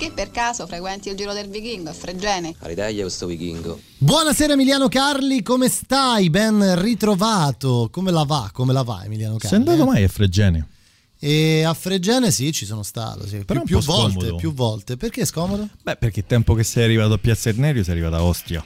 [0.00, 2.54] Che per caso frequenti il giro del vichingo a Fregene?
[2.60, 3.78] Aridaglia questo vichingo.
[3.98, 6.30] Buonasera Emiliano Carli, come stai?
[6.30, 7.90] Ben ritrovato.
[7.92, 8.48] Come la va?
[8.50, 9.48] Come la va Emiliano Carli?
[9.48, 10.68] Sei andato mai a Fregene?
[11.18, 13.44] E a Fregene sì, ci sono stato, sì.
[13.44, 14.96] Però più, più volte, più volte.
[14.96, 15.68] Perché è scomodo?
[15.82, 18.64] Beh, perché il tempo che sei arrivato a Piazza Ernerio sei arrivato a Ostia.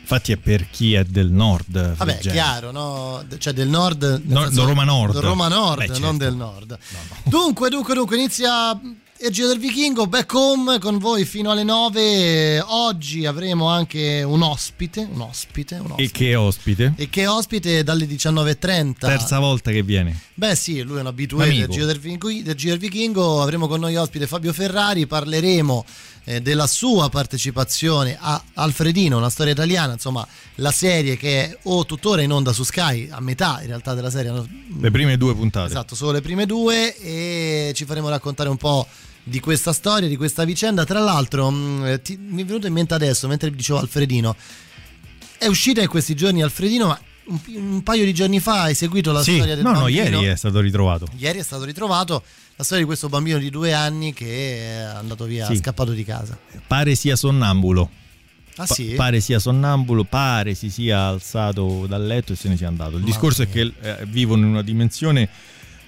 [0.00, 1.94] Infatti è per chi è del nord.
[1.94, 2.34] Vabbè, Fregene.
[2.34, 3.22] chiaro, no?
[3.36, 5.16] Cioè del nord, nel No, senso- Roma Nord.
[5.18, 6.00] Roma Nord, Beh, certo.
[6.00, 6.78] non del nord.
[7.24, 8.80] Dunque, dunque, dunque, inizia
[9.20, 12.60] il Giro del Vichingo, back home con voi fino alle 9.
[12.60, 16.02] Oggi avremo anche un ospite, un ospite, un ospite.
[16.02, 16.92] E che ospite?
[16.96, 18.94] E che ospite dalle 19.30.
[18.98, 20.16] Terza volta che viene.
[20.34, 21.66] Beh sì, lui è un abitué Amico.
[21.66, 23.42] del Giro del, Vichingo, del Giro del Vichingo.
[23.42, 25.84] Avremo con noi ospite Fabio Ferrari, parleremo
[26.24, 31.84] eh, della sua partecipazione a Alfredino, una storia italiana, insomma la serie che è o
[31.86, 34.32] tuttora in onda su Sky, a metà in realtà della serie.
[34.78, 35.70] Le prime due puntate.
[35.70, 38.86] Esatto, solo le prime due e ci faremo raccontare un po'
[39.28, 40.84] di questa storia, di questa vicenda.
[40.84, 44.34] Tra l'altro, mh, ti- mi è venuto in mente adesso, mentre dicevo Alfredino,
[45.38, 49.12] è uscita in questi giorni Alfredino, ma un, un paio di giorni fa hai seguito
[49.12, 50.04] la Sì, storia del no, no, bambino.
[50.20, 51.06] ieri è stato ritrovato.
[51.16, 52.22] Ieri è stato ritrovato
[52.56, 55.56] la storia di questo bambino di due anni che è andato via, Sì.
[55.56, 56.36] scappato di casa.
[56.66, 57.90] Pare sia sonnambulo.
[58.60, 58.94] Ah sì?
[58.96, 62.90] pare sia sonnambulo, pare si sia alzato dal letto e se ne sia andato.
[62.96, 65.28] Il Mamma discorso è che eh, vivono in una dimensione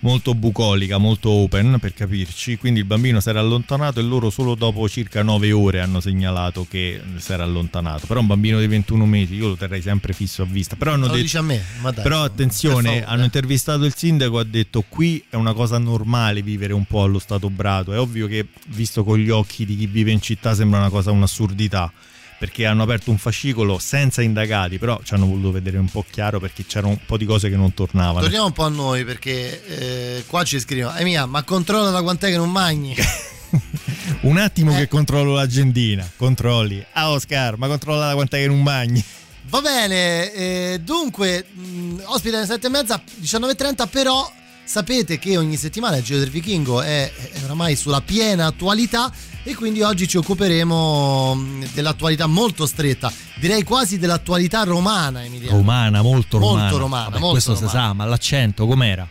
[0.01, 4.55] molto bucolica, molto open per capirci, quindi il bambino si era allontanato e loro solo
[4.55, 8.07] dopo circa 9 ore hanno segnalato che si era allontanato.
[8.07, 10.77] Però un bambino di 21 mesi io lo terrei sempre fisso a vista.
[10.77, 11.63] Però hanno Lo detto me?
[11.81, 15.79] Ma dai, però per attenzione, hanno intervistato il sindaco, ha detto qui è una cosa
[15.79, 17.93] normale vivere un po' allo stato brato.
[17.93, 21.11] È ovvio che visto con gli occhi di chi vive in città sembra una cosa
[21.11, 21.93] un'assurdità.
[22.41, 26.41] Perché hanno aperto un fascicolo senza indagati, però ci hanno voluto vedere un po' chiaro
[26.41, 28.21] perché c'erano un po' di cose che non tornavano.
[28.21, 32.01] Torniamo un po' a noi perché eh, qua ci scrivono, eh mia, ma controlla da
[32.01, 32.95] quant'è che non mangi?
[34.23, 34.79] Un attimo Eh.
[34.79, 36.83] che controllo l'agendina, controlli.
[36.93, 39.05] Ah Oscar, ma controlla da quant'è che non mangi.
[39.51, 44.31] Va bene, eh, dunque, mh, ospite alle 7 e mezza, 19.30, però
[44.71, 49.57] sapete che ogni settimana il Giro del Vichingo è, è oramai sulla piena attualità e
[49.57, 55.57] quindi oggi ci occuperemo mh, dell'attualità molto stretta, direi quasi dell'attualità romana, Emiliano.
[55.57, 56.79] Romana, molto Molto romana.
[56.79, 57.69] romana, Vabbè, molto questo romana.
[57.69, 59.09] si sa, ma l'accento com'era?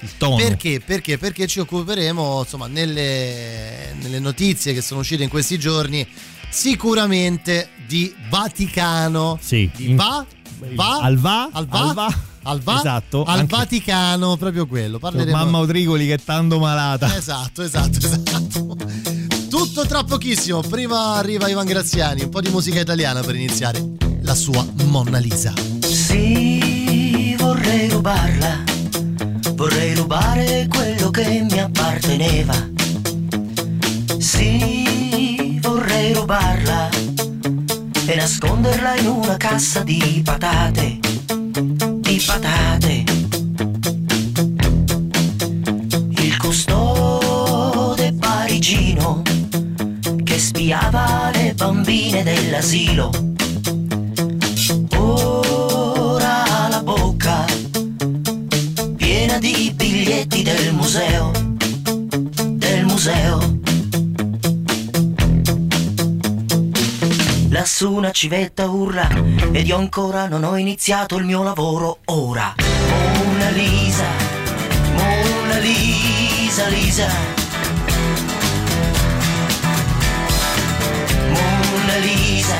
[0.00, 0.36] Il tono.
[0.36, 0.80] Perché?
[0.80, 1.18] Perché?
[1.18, 6.06] Perché ci occuperemo, insomma, nelle, nelle notizie che sono uscite in questi giorni,
[6.48, 9.38] sicuramente di Vaticano.
[9.42, 9.68] Sì.
[9.76, 10.24] Di In- va,
[10.74, 12.14] va, Al va, al va, al va.
[12.48, 14.98] Al va, Esatto, al anche- Vaticano, proprio quello.
[14.98, 15.36] Parleremo.
[15.36, 17.14] Mamma Odrigoli che è tanto malata.
[17.16, 18.76] Esatto, esatto, esatto.
[19.48, 20.60] Tutto tra pochissimo.
[20.60, 23.82] Prima arriva Ivan Graziani, un po' di musica italiana per iniziare
[24.22, 25.52] la sua Monna Lisa.
[25.86, 28.64] Sì, vorrei rubarla.
[29.54, 32.54] Vorrei rubare quello che mi apparteneva.
[34.18, 36.88] Sì, vorrei rubarla
[38.06, 40.98] e nasconderla in una cassa di patate.
[42.26, 43.04] Patate.
[46.20, 49.22] Il custode parigino
[50.24, 53.10] che spiava le bambine dell'asilo.
[54.96, 57.44] Ora la bocca
[58.96, 61.30] piena di biglietti del museo,
[62.56, 63.47] del museo.
[67.80, 69.08] Lassù una civetta urla
[69.52, 72.56] ed io ancora non ho iniziato il mio lavoro ora.
[72.58, 74.04] Mona Lisa,
[74.96, 77.06] Mona Lisa, Lisa.
[81.28, 82.56] Mona Lisa,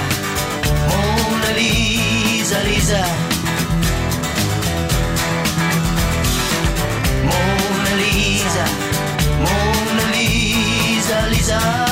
[0.87, 3.07] Mona Lisa, Lisa.
[7.25, 8.65] Mona Lisa,
[9.41, 11.88] Mona Lisa, Lisa.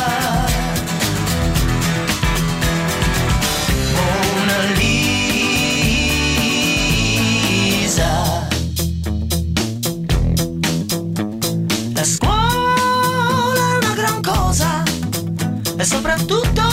[15.78, 16.66] E soprattutto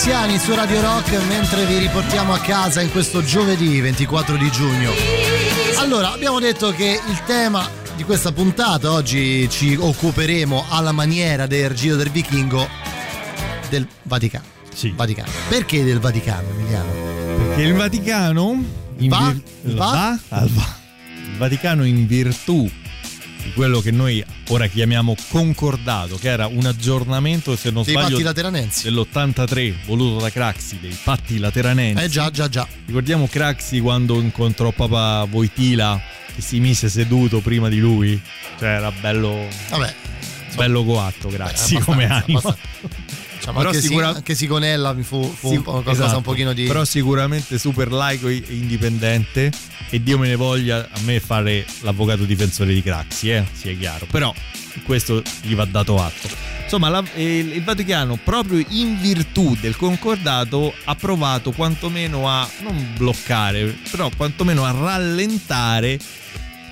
[0.00, 4.92] Graziani su Radio Rock mentre vi riportiamo a casa in questo giovedì 24 di giugno.
[5.78, 11.74] Allora, abbiamo detto che il tema di questa puntata oggi ci occuperemo alla maniera del
[11.74, 12.68] Giro del Vichingo
[13.70, 14.44] del Vaticano.
[14.72, 14.92] Sì.
[14.94, 15.32] Vaticano.
[15.48, 16.92] Perché del Vaticano, Emiliano?
[17.36, 18.64] Perché il Vaticano
[18.98, 19.32] in Va?
[19.34, 19.90] vir- Va?
[20.28, 20.38] va?
[20.38, 20.76] al va-
[21.32, 22.70] Il Vaticano in virtù
[23.42, 28.10] di quello che noi ora chiamiamo concordato, che era un aggiornamento, se non Dei sbaglio,
[28.10, 28.82] patti lateranensi.
[28.84, 32.02] dell'83 voluto da Craxi, dei patti lateranensi.
[32.04, 32.66] Eh già, già, già.
[32.86, 36.00] Ricordiamo Craxi quando incontrò Papa Voitila
[36.34, 38.20] che si mise seduto prima di lui?
[38.58, 39.94] Cioè era bello, Vabbè,
[40.54, 42.38] bello coatto Craxi Beh, come anima.
[42.38, 43.07] abbastanza.
[43.52, 46.16] Diciamo, Però anche, sicura- si, anche Sigonella mi fu, fu Sì, un qualcosa esatto.
[46.18, 46.64] un pochino di...
[46.64, 49.50] Però sicuramente super laico e indipendente
[49.90, 54.06] e Dio me ne voglia a me fare l'avvocato difensore di Craxi, eh, sia chiaro.
[54.10, 54.32] Però
[54.84, 56.28] questo gli va dato atto.
[56.62, 62.92] Insomma, la- eh, il Vaticano, proprio in virtù del concordato, ha provato quantomeno a non
[62.96, 65.98] bloccare, però quantomeno a rallentare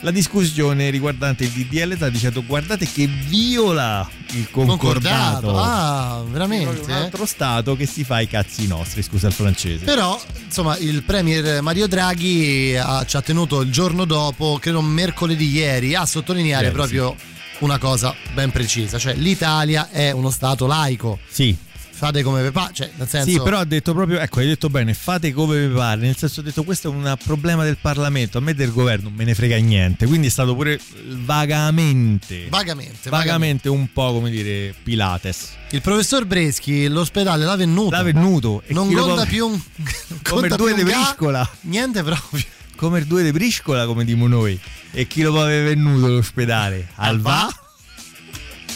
[0.01, 5.47] la discussione riguardante il DDL sta dicendo guardate che viola il concordato.
[5.47, 5.59] concordato.
[5.59, 6.81] Ah, veramente?
[6.81, 6.93] un eh?
[6.93, 9.85] altro stato che si fa i cazzi nostri, scusa il francese.
[9.85, 15.51] Però, insomma, il premier Mario Draghi ha- ci ha tenuto il giorno dopo, credo mercoledì
[15.51, 17.17] ieri, a sottolineare Ieri, proprio
[17.61, 21.19] una cosa ben precisa, cioè l'Italia è uno stato laico.
[21.29, 21.57] Sì.
[21.97, 24.69] Fate come vi pare, cioè nel senso Sì, però ha detto proprio, ecco, hai detto
[24.69, 28.37] bene, fate come vi pare, nel senso ha detto questo è un problema del Parlamento,
[28.37, 33.09] a me del governo non me ne frega niente, quindi è stato pure vagamente, vagamente,
[33.09, 35.53] vagamente un po' come dire Pilates.
[35.71, 37.91] Il professor Breschi l'ospedale l'ha venuto.
[37.97, 38.63] L'ha venuto.
[38.67, 39.61] e Non conta può- più un
[40.23, 41.49] come due di briscola.
[41.63, 42.45] Niente proprio.
[42.77, 44.61] Come due di briscola, come diciamo noi.
[44.93, 46.89] E chi lo può aver venuto l'ospedale?
[46.97, 47.49] Al va?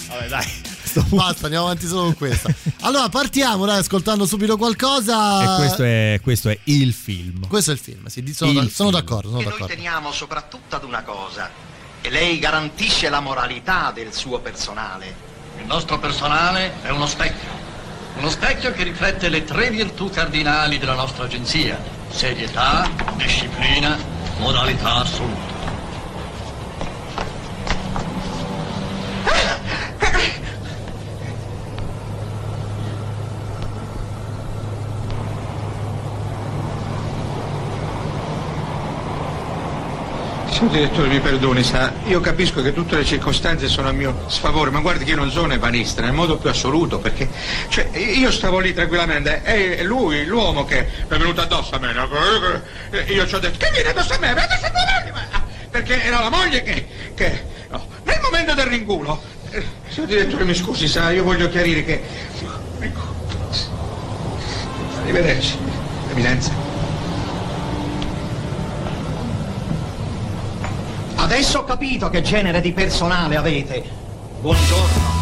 [0.08, 0.59] Vabbè, dai.
[0.90, 1.16] Sto punto.
[1.25, 2.52] Basta, andiamo avanti solo con questa.
[2.80, 5.54] Allora, partiamo, dai, ascoltando subito qualcosa.
[5.54, 7.47] E questo è, questo è il film.
[7.47, 9.00] Questo è il film, sì, sono, Il da- sono film.
[9.00, 9.75] d'accordo, sono E noi d'accordo.
[9.75, 11.49] teniamo soprattutto ad una cosa,
[12.00, 15.28] che lei garantisce la moralità del suo personale.
[15.59, 17.49] Il nostro personale è uno specchio.
[18.16, 21.78] Uno specchio che riflette le tre virtù cardinali della nostra agenzia.
[22.11, 23.97] Serietà, disciplina,
[24.38, 25.59] moralità assoluta.
[40.60, 44.68] Signor direttore, mi perdoni, sa, io capisco che tutte le circostanze sono a mio sfavore,
[44.68, 47.30] ma guardi che io non sono evanista nel modo più assoluto, perché
[47.70, 51.94] cioè, io stavo lì tranquillamente è lui, l'uomo che è venuto addosso a me,
[53.06, 54.34] io ci ho detto, che viene addosso a me?
[54.34, 58.66] Viene addosso a me, ma- Perché era la moglie che, che no, nel momento del
[58.66, 62.02] ringulo, eh, signor direttore, mi scusi, sa, io voglio chiarire che...
[62.80, 63.00] Ecco.
[65.00, 65.56] Arrivederci,
[66.10, 66.69] eminenza.
[71.30, 73.84] Adesso ho capito che genere di personale avete.
[74.40, 75.19] Buongiorno.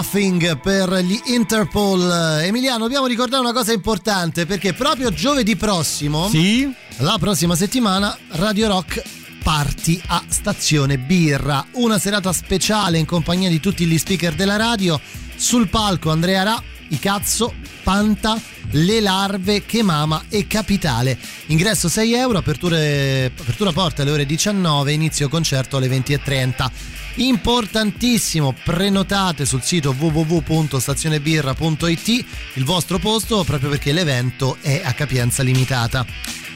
[0.00, 2.40] Nothing per gli Interpol.
[2.40, 6.66] Emiliano, dobbiamo ricordare una cosa importante perché proprio giovedì prossimo, sì?
[7.00, 9.02] la prossima settimana, Radio Rock
[9.42, 11.66] party a Stazione Birra.
[11.72, 14.98] Una serata speciale in compagnia di tutti gli speaker della radio.
[15.36, 17.52] Sul palco Andrea Ra, I Cazzo,
[17.82, 18.40] Panta,
[18.70, 21.18] Le Larve, Che Mama e Capitale.
[21.48, 26.70] Ingresso 6 euro, aperture, apertura porta alle ore 19, inizio concerto alle 20.30
[27.16, 32.24] importantissimo prenotate sul sito www.stazionebirra.it
[32.54, 36.04] il vostro posto proprio perché l'evento è a capienza limitata.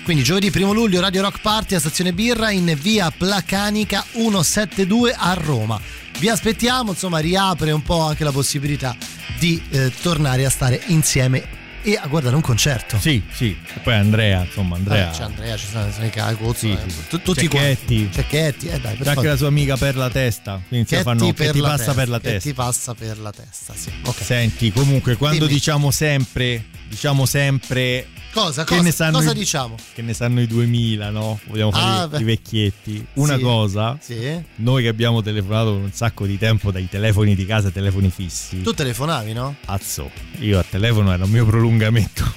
[0.05, 5.33] Quindi giovedì 1 luglio Radio Rock Party a Stazione Birra in via Placanica 172 a
[5.35, 5.81] Roma.
[6.19, 8.95] Vi aspettiamo insomma riapre un po' anche la possibilità
[9.39, 12.99] di eh, tornare a stare insieme e a guardare un concerto.
[12.99, 13.57] Sì, sì.
[13.75, 15.09] E poi Andrea, insomma, Andrea.
[15.09, 17.07] Ah, c'è Andrea, ci sono, sono i Cagozzo, sì, eh, sì.
[17.09, 18.11] tu- tutti Cecchetti.
[18.11, 20.61] Cecchetti, eh dai, per C'è anche la sua amica per la testa.
[20.67, 22.49] Quindi Che fanno, ti, che per ti la passa testa, per la che testa.
[22.49, 23.91] ti passa per la testa, sì.
[24.05, 24.23] Ok.
[24.23, 25.53] Senti, comunque, quando Dimmi.
[25.53, 28.09] diciamo sempre, diciamo sempre.
[28.35, 29.77] Cosa, che cosa, ne sanno cosa i- diciamo?
[29.95, 31.39] Che ne sanno i 2000, no?
[31.47, 32.19] Vogliamo fare Ah, i- beh.
[32.19, 33.07] i vecchietti.
[33.15, 33.43] Una Sì.
[33.43, 34.43] cosa, Sì.
[34.57, 38.11] noi che abbiamo telefonato per un sacco di tempo dai telefoni di casa ai telefoni
[38.11, 38.61] fissi.
[38.63, 39.55] Tu telefonavi, no?
[39.67, 40.11] Azzo,
[40.41, 42.33] io a telefono era un mio prolungamento.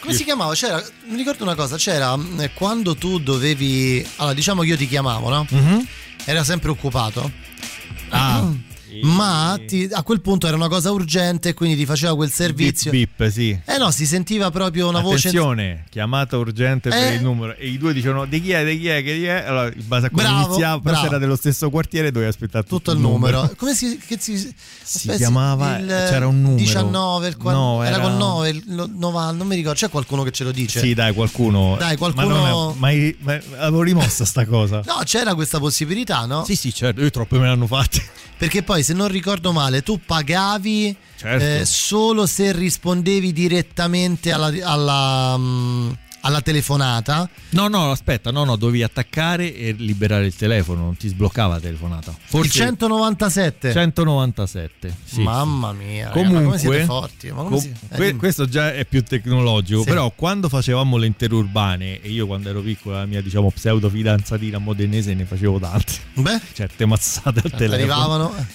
[0.00, 0.52] Come si chiamava?
[0.54, 4.88] C'era, mi ricordo una cosa, c'era eh, quando tu dovevi, allora diciamo che io ti
[4.88, 5.46] chiamavo, no?
[5.48, 5.86] Mhm.
[6.24, 7.30] Era sempre occupato.
[8.08, 8.50] Ah,
[9.02, 12.90] Ma ti- a quel punto era una cosa urgente, quindi ti faceva quel servizio.
[12.90, 13.58] Bip, bip, sì.
[13.64, 15.28] Eh no, si sentiva proprio una voce.
[15.28, 17.14] Attenzione, chiamata urgente per Eh.
[17.14, 17.54] il numero.
[17.56, 19.44] E i due dicevano di chi è, di chi è, che chi è.
[19.46, 21.06] Allora, in base a come Bravo, iniziava, però bravo.
[21.08, 23.50] era dello stesso quartiere, dovevi aspettare tutto, tutto il numero.
[23.56, 26.56] Come si, che si, Si chiamava, il c'era un numero.
[26.58, 29.88] 19, il qua- No, era, era- con 9, il no- 90, non mi ricordo, c'è
[29.90, 30.80] qualcuno che ce lo dice?
[30.80, 31.76] Sì, dai, qualcuno.
[31.78, 34.82] Dai, qualcuno- Ma è, mai, mai- avevo rimossa sta cosa.
[34.84, 36.44] No, c'era questa possibilità, no?
[36.44, 38.02] Sì, sì, certo, io troppe me l'hanno fatte.
[38.42, 41.44] Perché poi, se non ricordo male, tu pagavi Certo.
[41.44, 45.90] eh, solo se rispondevi direttamente alla, alla, mm,
[46.22, 47.28] alla telefonata.
[47.50, 51.60] No, no, aspetta, no, no, dovevi attaccare e liberare il telefono, non ti sbloccava la
[51.60, 52.14] telefonata.
[52.24, 53.72] Forse Il 197.
[53.72, 54.96] 197.
[55.04, 57.30] Sì, Mamma mia, raga, ma come Comunque, siete forti?
[57.32, 59.82] Ma com- si- eh, questo già è più tecnologico.
[59.82, 59.88] Sì.
[59.88, 64.58] Però, quando facevamo le interurbane, e io quando ero piccola, la mia diciamo pseudo fidanzatina
[64.58, 65.92] modenese ne facevo tante.
[66.14, 67.74] Beh, Certe mazzate al telefono.
[67.74, 68.46] arrivavano.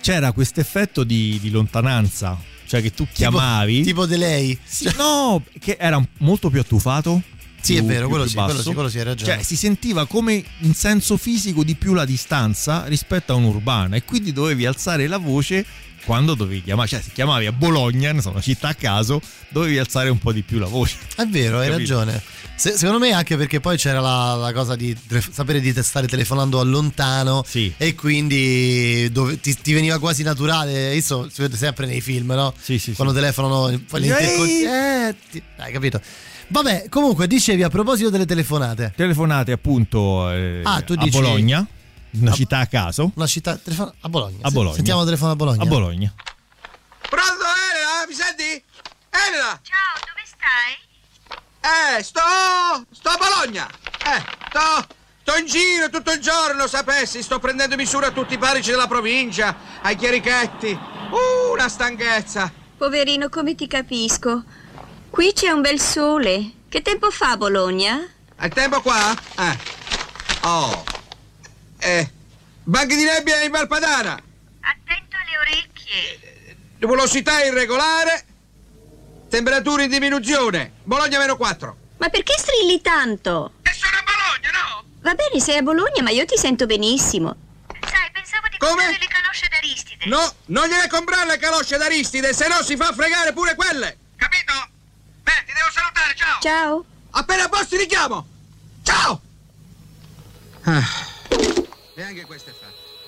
[0.00, 2.36] C'era questo effetto di, di lontananza,
[2.70, 3.82] cioè che tu chiamavi.
[3.82, 4.56] Tipo di lei.
[4.62, 7.20] Sì, no, che era molto più attufato.
[7.60, 9.32] Sì, più- è vero, quello sì, quello sì, quello sì, hai ragione.
[9.32, 14.04] Cioè, si sentiva come in senso fisico di più la distanza rispetto a un'urbana e
[14.04, 15.66] quindi dovevi alzare la voce
[16.04, 16.88] quando dovevi chiamare.
[16.88, 20.42] Cioè, se chiamavi a Bologna, so, una città a caso, dovevi alzare un po' di
[20.42, 20.96] più la voce.
[21.16, 21.98] È vero, hai Capito?
[21.98, 22.22] ragione.
[22.56, 26.06] Se- secondo me anche perché poi c'era la, la cosa di tre- sapere di stare
[26.06, 27.72] telefonando a lontano Sì.
[27.76, 30.94] e quindi dove- ti, ti veniva quasi naturale.
[30.94, 32.52] Isso si vede sempre nei film, no?
[32.60, 36.00] Sì, sì, Quando telefonano poi intercon- eh, ti- hai capito?
[36.48, 38.92] Vabbè, comunque dicevi a proposito delle telefonate.
[38.96, 41.66] Telefonate appunto eh, Ah, a dici- Bologna,
[42.12, 43.10] una A- città a caso.
[43.14, 44.38] Una città telefon- a Bologna.
[44.42, 44.74] A Bologna.
[44.74, 45.62] Sentiamo il telefono a Bologna.
[45.62, 46.12] A Bologna.
[47.08, 48.06] Pronto, Elena?
[48.08, 48.64] Mi senti?
[49.10, 49.60] Elena?
[49.62, 51.98] Ciao, dove stai?
[51.98, 52.20] Eh, sto...
[52.92, 53.68] sto a Bologna.
[53.68, 54.94] Eh, sto...
[55.22, 57.22] sto in giro tutto il giorno, sapessi.
[57.22, 60.70] Sto prendendo misura a tutti i parici della provincia, ai chierichetti.
[61.10, 62.52] Uh, una stanchezza.
[62.76, 64.44] Poverino, come ti capisco.
[65.10, 66.52] Qui c'è un bel sole.
[66.68, 67.98] Che tempo fa a Bologna?
[68.36, 69.12] Hai tempo qua?
[69.36, 69.58] Eh.
[70.42, 70.84] Oh.
[71.80, 72.10] Eh.
[72.64, 74.12] Banchi di nebbia in Valpadana.
[74.60, 76.56] Attento alle orecchie.
[76.78, 78.24] Nuvolosità irregolare.
[79.28, 80.72] Temperature in diminuzione.
[80.84, 81.76] Bologna meno 4.
[81.98, 83.52] Ma perché strilli tanto?
[83.62, 84.84] E sono a Bologna, no?
[85.02, 87.34] Va bene, sei a Bologna, ma io ti sento benissimo.
[87.80, 88.70] Sai, pensavo di Come?
[88.72, 90.06] comprare le calosce d'Aristide.
[90.06, 93.98] No, non gliele comprare le calosce d'Aristide, se no si fa fregare pure quelle.
[94.16, 94.52] Capito?
[95.22, 96.40] Beh, ti devo salutare, ciao.
[96.40, 96.84] Ciao.
[97.10, 98.26] Appena a posto ti richiamo.
[98.82, 99.20] Ciao.
[100.64, 100.99] Ah.
[102.00, 102.99] E anche questo è fatto.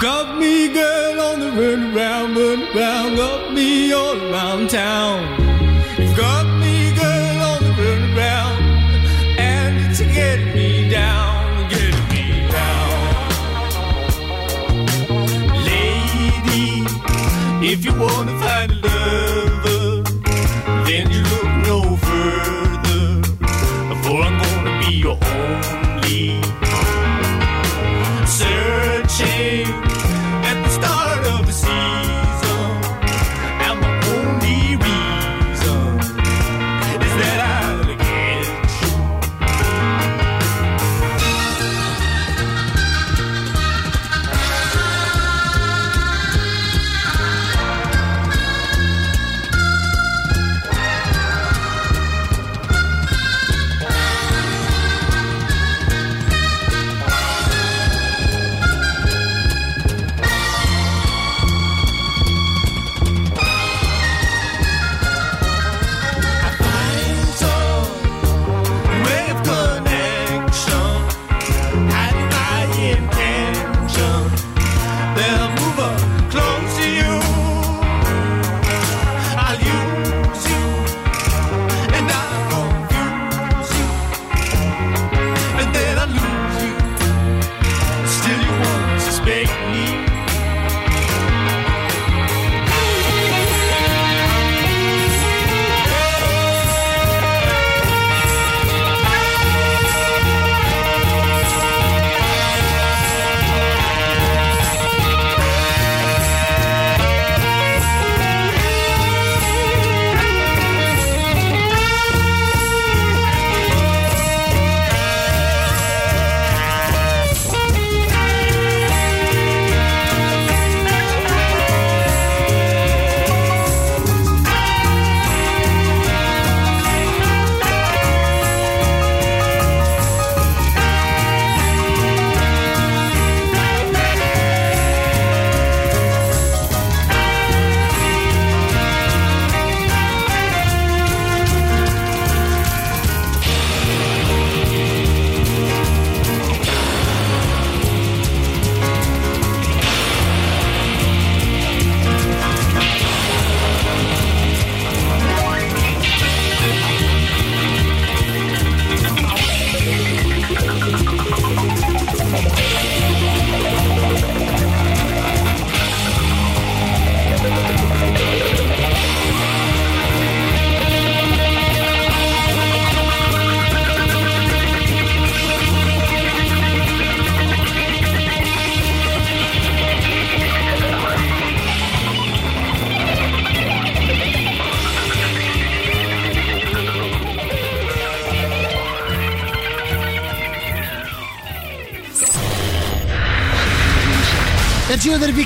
[0.00, 0.49] got me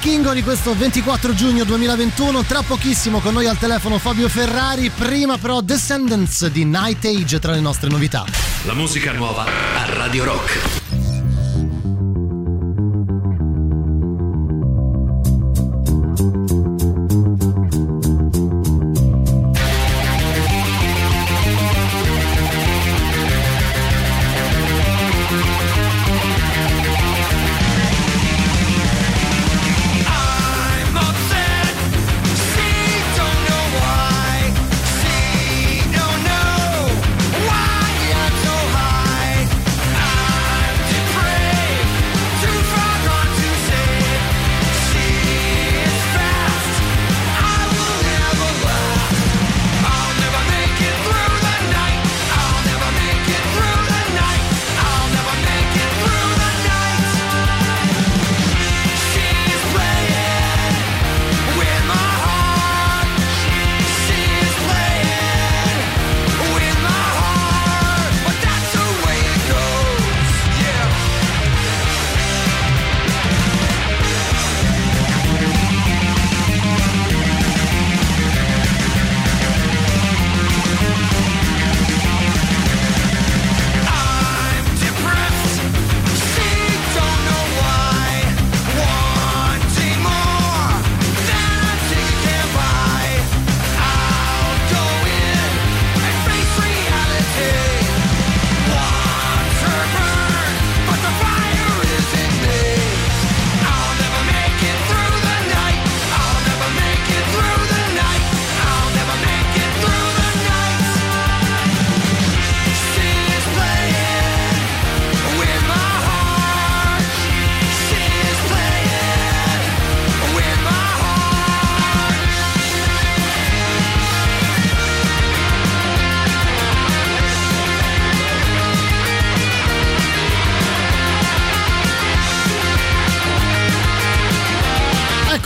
[0.04, 2.42] Kingo di questo 24 giugno 2021.
[2.42, 4.90] Tra pochissimo con noi al telefono Fabio Ferrari.
[4.90, 8.26] Prima però Descendants di Night Age tra le nostre novità.
[8.66, 10.83] La musica nuova a Radio Rock.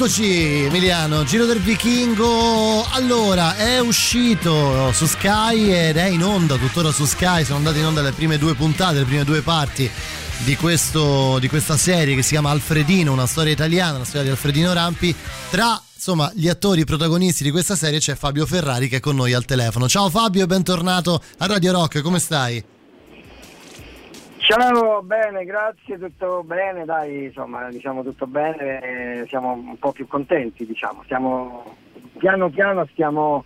[0.01, 2.87] Eccoci Emiliano, Giro del Vichingo.
[2.91, 7.43] Allora, è uscito su Sky ed è in onda tuttora su Sky.
[7.43, 9.91] Sono andate in onda le prime due puntate, le prime due parti
[10.45, 14.31] di, questo, di questa serie che si chiama Alfredino, una storia italiana, una storia di
[14.31, 15.13] Alfredino Rampi.
[15.51, 19.33] Tra insomma gli attori protagonisti di questa serie c'è Fabio Ferrari che è con noi
[19.33, 19.89] al telefono.
[19.89, 22.65] Ciao Fabio e bentornato a Radio Rock, come stai?
[24.49, 30.07] Ciao, bene, grazie, tutto bene, dai, insomma, diciamo tutto bene, eh, siamo un po' più
[30.07, 31.77] contenti, diciamo, stiamo
[32.17, 33.45] piano piano stiamo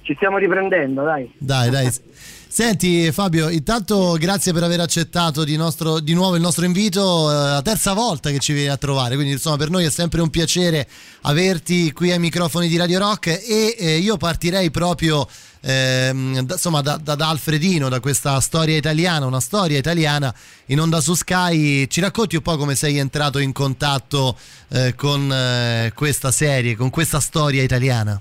[0.00, 1.30] ci stiamo riprendendo, dai.
[1.36, 1.86] Dai, dai.
[2.50, 7.34] Senti Fabio, intanto grazie per aver accettato di, nostro, di nuovo il nostro invito, eh,
[7.34, 10.30] la terza volta che ci vieni a trovare, quindi insomma per noi è sempre un
[10.30, 10.88] piacere
[11.22, 15.28] averti qui ai microfoni di Radio Rock e eh, io partirei proprio
[15.60, 20.34] ehm, da, insomma da, da, da, Alfredino, da questa storia italiana, una storia italiana
[20.66, 24.36] in onda su Sky, ci racconti un po' come sei entrato in contatto
[24.68, 28.20] eh, con eh, questa serie, con questa storia italiana?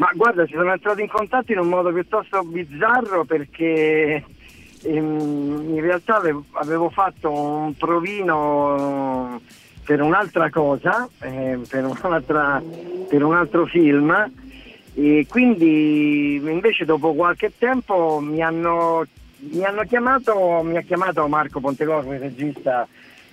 [0.00, 4.24] Ma guarda, ci sono entrato in contatto in un modo piuttosto bizzarro perché
[4.82, 9.38] ehm, in realtà avevo, fatto un provino
[9.84, 12.62] per un'altra cosa, eh, per, un'altra,
[13.10, 14.32] per un altro film
[14.94, 19.04] e quindi invece dopo qualche tempo mi hanno,
[19.50, 22.88] mi hanno chiamato, mi ha chiamato Marco Pontecorvo, il regista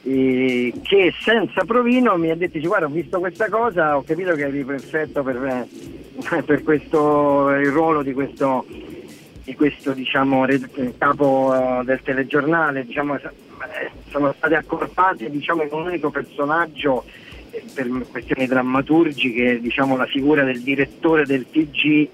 [0.10, 4.46] eh, che senza provino mi ha detto guarda ho visto questa cosa ho capito che
[4.46, 5.68] eri perfetto per, me,
[6.46, 8.66] per questo il ruolo di questo,
[9.44, 10.46] di questo diciamo,
[10.98, 17.04] capo uh, del telegiornale diciamo, eh, sono state accorpate diciamo, in un unico personaggio
[17.52, 22.10] eh, per questioni drammaturgiche diciamo, la figura del direttore del TG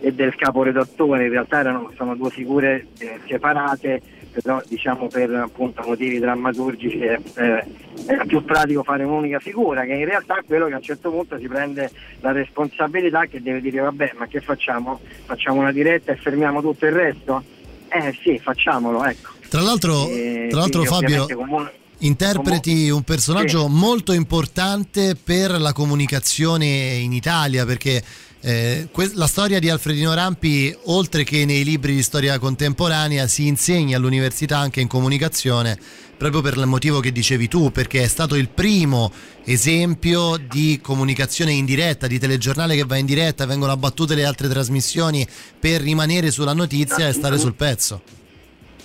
[0.00, 1.24] e del caporedattore.
[1.24, 7.18] In realtà erano, sono due figure eh, separate però diciamo per appunto, motivi drammaturgici è,
[7.36, 7.64] eh,
[8.06, 11.10] era più pratico fare un'unica figura che in realtà è quello che a un certo
[11.10, 15.00] punto si prende la responsabilità che deve dire vabbè ma che facciamo?
[15.24, 17.42] Facciamo una diretta e fermiamo tutto il resto?
[17.88, 19.32] Eh sì, facciamolo, ecco.
[19.48, 21.26] Tra l'altro, e, tra l'altro Fabio...
[21.26, 23.72] Comun- interpreti un personaggio sì.
[23.72, 28.02] molto importante per la comunicazione in Italia perché
[28.40, 33.46] eh, que- la storia di Alfredino Rampi, oltre che nei libri di storia contemporanea, si
[33.46, 35.78] insegna all'università anche in comunicazione,
[36.16, 39.12] proprio per il motivo che dicevi tu, perché è stato il primo
[39.44, 44.48] esempio di comunicazione in diretta, di telegiornale che va in diretta, vengono abbattute le altre
[44.48, 45.26] trasmissioni
[45.58, 48.02] per rimanere sulla notizia e stare sul pezzo.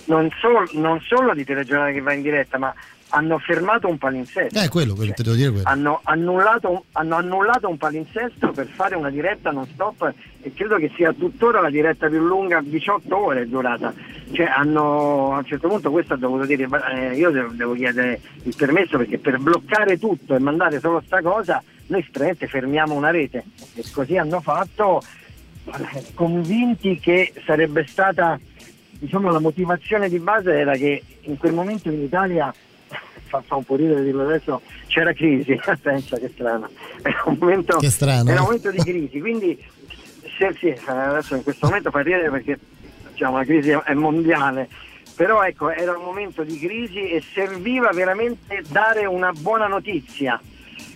[0.06, 2.74] Non solo, non solo di telegiornale che va in diretta, ma
[3.14, 4.60] hanno fermato un palinsesto.
[4.60, 5.60] Eh, quello, quello, cioè.
[5.62, 10.90] Hanno, annullato, hanno annullato un palinsesto per fare una diretta non stop e credo che
[10.96, 13.94] sia tuttora la diretta più lunga, 18 ore è durata.
[14.32, 18.20] Cioè, hanno, a un certo punto questo ha dovuto dire, eh, io devo, devo, chiedere
[18.42, 23.10] il permesso perché per bloccare tutto e mandare solo sta cosa, noi strette fermiamo una
[23.10, 23.44] rete.
[23.74, 25.00] E così hanno fatto,
[25.66, 28.38] eh, convinti che sarebbe stata
[28.98, 32.52] diciamo la motivazione di base era che in quel momento in Italia
[33.34, 36.68] fa, fa, un po' ridere dirlo adesso, c'era crisi, pensa che strano,
[37.02, 38.58] era un momento, strano, era un eh.
[38.58, 39.62] momento di crisi, quindi
[40.38, 42.58] se, sì, adesso in questo momento fa ridere perché
[43.10, 44.68] diciamo, la crisi è mondiale,
[45.16, 50.40] però ecco era un momento di crisi e serviva veramente dare una buona notizia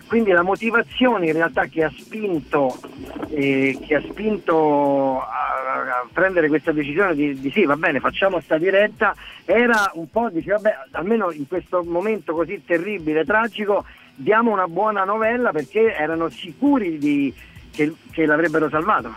[0.09, 2.81] quindi la motivazione in realtà che ha spinto,
[3.29, 8.37] eh, che ha spinto a, a, prendere questa decisione di, di, sì, va bene, facciamo
[8.37, 14.51] questa diretta, era un po' di vabbè, almeno in questo momento così terribile, tragico, diamo
[14.51, 17.33] una buona novella perché erano sicuri di,
[17.71, 19.15] che, che l'avrebbero salvato.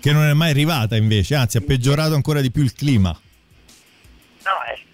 [0.00, 3.18] Che non è mai arrivata invece, anzi ha peggiorato ancora di più il clima.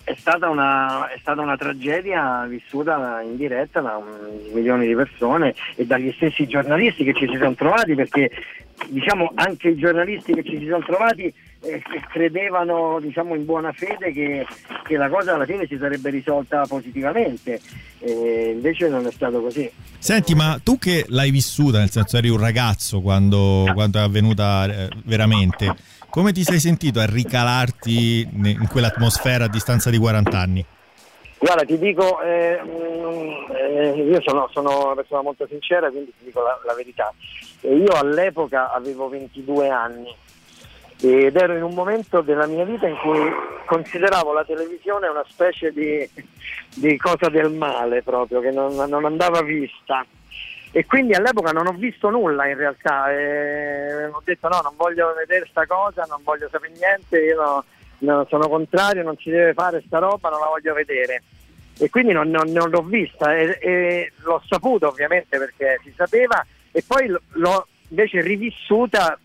[0.07, 4.01] È stata, una, è stata una tragedia vissuta in diretta da
[4.53, 8.31] milioni di persone e dagli stessi giornalisti che ci si sono trovati perché
[8.87, 14.13] diciamo anche i giornalisti che ci si sono trovati eh, credevano diciamo, in buona fede
[14.13, 14.47] che,
[14.85, 17.61] che, la cosa alla fine si sarebbe risolta positivamente.
[17.99, 19.69] E invece non è stato così.
[19.99, 24.67] Senti ma tu che l'hai vissuta nel senso eri un ragazzo quando, quando è avvenuta
[24.67, 25.75] eh, veramente
[26.17, 30.65] come ti sei sentito a ricalarti in quell'atmosfera a distanza di 40 anni?
[31.37, 32.59] Guarda, ti dico, eh,
[33.55, 37.13] eh, io sono, sono, una persona molto sincera, quindi ti dico la, la verità.
[37.61, 40.17] io all'epoca avevo 22 anni
[41.03, 43.21] ed ero in un momento della mia vita in cui
[43.67, 46.09] consideravo la televisione una specie di,
[46.77, 50.07] di cosa del male proprio, che non, non andava vista
[50.77, 53.11] e quindi all'epoca non ho visto nulla in realtà.
[53.11, 57.65] E ho detto no non voglio vedere sta cosa non voglio sapere niente io no,
[58.01, 61.23] no, sono contrario non si deve fare sta roba non la voglio vedere.
[61.79, 63.35] E quindi non, non- non l'ho vista.
[63.35, 66.45] E, e l'ho saputo ovviamente perché si sapeva.
[66.71, 69.19] E poi l'ho invece rivissuta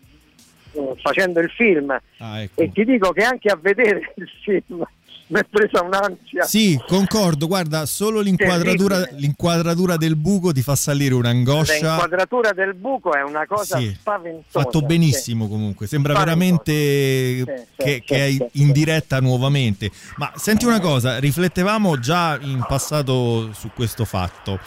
[0.71, 1.89] eh, facendo il film.
[2.19, 2.61] Ah, ecco.
[2.61, 4.85] e ti dico che anche a vedere il film
[5.31, 6.43] mi è presa un'ansia.
[6.43, 11.73] Sì, concordo, guarda, solo l'inquadratura, l'inquadratura del buco ti fa salire un'angoscia.
[11.73, 14.43] L'inquadratura del buco è una cosa Sì, spaventosa.
[14.61, 16.63] Fatto benissimo comunque, sembra Spaventoso.
[16.63, 19.89] veramente sì, che, sì, che è sì, in diretta nuovamente.
[20.17, 24.59] Ma senti una cosa, riflettevamo già in passato su questo fatto,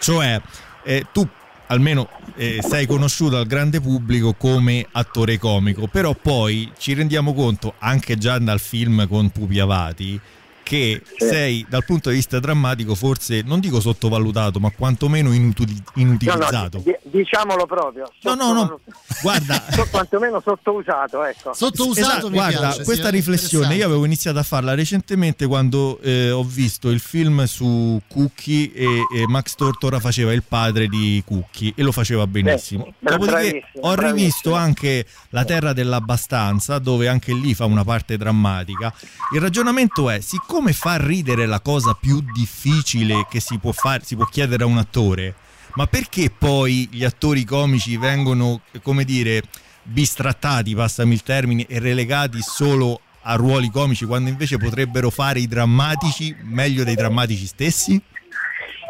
[0.00, 0.40] cioè
[0.82, 1.26] eh, tu
[1.68, 7.74] almeno eh, sei conosciuto al grande pubblico come attore comico, però poi ci rendiamo conto
[7.78, 10.20] anche già dal film con Pupi Avati
[10.68, 16.02] che sei dal punto di vista drammatico forse non dico sottovalutato ma quantomeno inutili- No,
[16.02, 16.76] inutilizzato.
[16.76, 18.10] no, di- diciamolo proprio.
[18.22, 18.80] No, no, no,
[19.22, 21.52] guarda, So- quantomeno sottousato, ecco.
[21.52, 27.00] Esatto, guarda, questa riflessione io avevo iniziato a farla recentemente quando eh, ho visto il
[27.00, 32.26] film su Cookie e, e Max Tortora faceva il padre di Cookie e lo faceva
[32.26, 32.92] benissimo.
[32.98, 38.16] bra- Dopodiché bravissimo, ho rivisto anche La Terra dell'Abbastanza dove anche lì fa una parte
[38.18, 38.92] drammatica.
[39.34, 44.16] Il ragionamento è, siccome fa ridere la cosa più difficile che si può, fare, si
[44.16, 45.34] può chiedere a un attore,
[45.74, 49.42] ma perché poi gli attori comici vengono, come dire,
[49.82, 55.46] bistrattati, passami il termine, e relegati solo a ruoli comici quando invece potrebbero fare i
[55.46, 58.00] drammatici meglio dei drammatici stessi?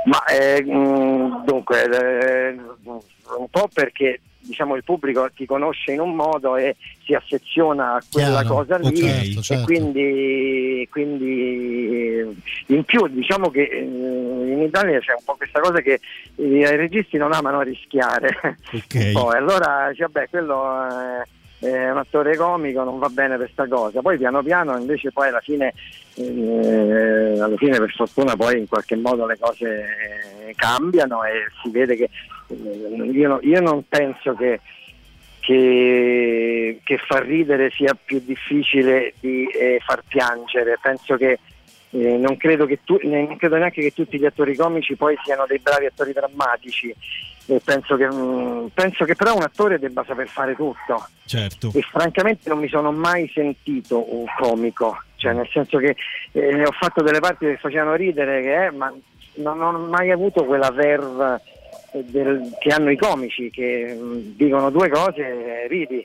[0.05, 6.15] Ma eh, mh, dunque, eh, un po' perché diciamo il pubblico ti conosce in un
[6.15, 6.77] modo e
[7.09, 9.65] si affeziona a quella Chiaro, cosa lì certo, e certo.
[9.65, 12.35] quindi, quindi eh,
[12.67, 16.01] in più diciamo che eh, in Italia c'è un po' questa cosa che
[16.37, 18.37] i registi non amano rischiare.
[18.73, 20.87] Un po', e allora dice, vabbè quello
[21.61, 24.01] eh, è un attore comico non va bene per sta cosa.
[24.01, 25.73] Poi piano piano invece poi alla fine
[26.17, 31.97] eh, alla fine per fortuna poi in qualche modo le cose cambiano e si vede
[31.97, 32.11] che
[32.49, 34.61] eh, io, no- io non penso che,
[35.49, 40.79] che, che far ridere sia più difficile di eh, far piangere.
[40.79, 41.39] Penso che
[41.91, 45.47] eh, non, credo che tu- non credo neanche che tutti gli attori comici poi siano
[45.49, 46.95] dei bravi attori drammatici.
[47.47, 51.09] E penso che, mm, penso che però un attore debba saper fare tutto.
[51.25, 51.71] Certo.
[51.75, 55.95] e francamente non mi sono mai sentito un comico, cioè nel senso che
[56.33, 58.91] eh, ho fatto delle parti che facevano ridere, che, eh, ma
[59.35, 61.58] non ho mai avuto quella verve eh,
[61.93, 66.05] del- che hanno i comici, che mm, dicono due cose e ridi.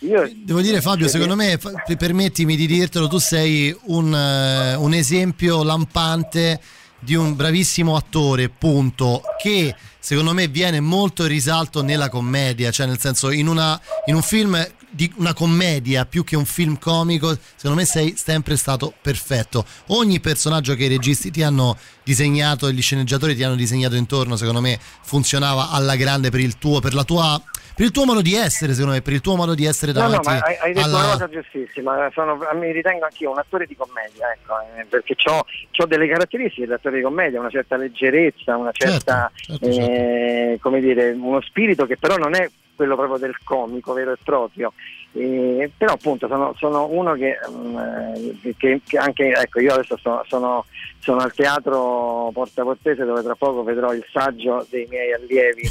[0.00, 4.92] Io, Devo dire Fabio, secondo me, fa- permettimi di dirtelo, tu sei un, eh, un
[4.94, 6.60] esempio lampante
[6.98, 12.86] di un bravissimo attore, punto, che secondo me viene molto in risalto nella commedia, cioè
[12.86, 14.56] nel senso in, una, in un film
[14.92, 19.64] di una commedia più che un film comico, secondo me sei sempre stato perfetto.
[19.88, 24.36] Ogni personaggio che i registi ti hanno disegnato e gli sceneggiatori ti hanno disegnato intorno,
[24.36, 27.42] secondo me funzionava alla grande per il tuo, per la tua
[27.74, 30.02] per il tuo modo di essere, secondo me, per il tuo modo di essere No,
[30.02, 30.98] no, davanti ma hai, hai detto alla...
[30.98, 35.86] una cosa giustissima, sono, mi ritengo anch'io un attore di commedia, ecco, eh, perché ho
[35.86, 41.12] delle caratteristiche di attore di commedia, una certa leggerezza, una certa, certo, eh, come dire,
[41.12, 42.48] uno spirito che però non è
[42.82, 44.72] quello proprio del comico vero e proprio.
[45.12, 49.96] Eh, però appunto sono, sono uno che, mm, eh, che- che anche, ecco, io adesso
[49.98, 50.64] sono, sono,
[50.98, 55.62] sono al teatro Porta Portese dove tra poco vedrò il saggio dei miei allievi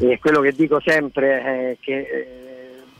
[0.00, 2.28] e quello che dico sempre è che eh,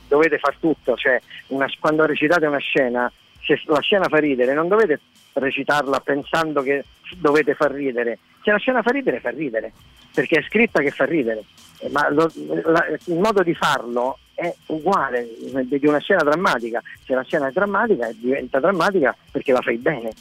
[0.07, 3.11] dovete far tutto, cioè una- quando recitate una scena,
[3.45, 5.01] se la scena fa ridere, non dovete
[5.35, 6.85] recitarla pensando che
[7.19, 9.73] dovete far ridere, se la scena fa ridere, fa ridere,
[10.13, 11.45] perché è scritta che fa ridere,
[11.81, 12.31] Eh, ma lo-
[12.67, 15.29] la- il modo di farlo è uguale
[15.65, 20.13] di una scena drammatica, se la scena è drammatica diventa drammatica perché la fai bene.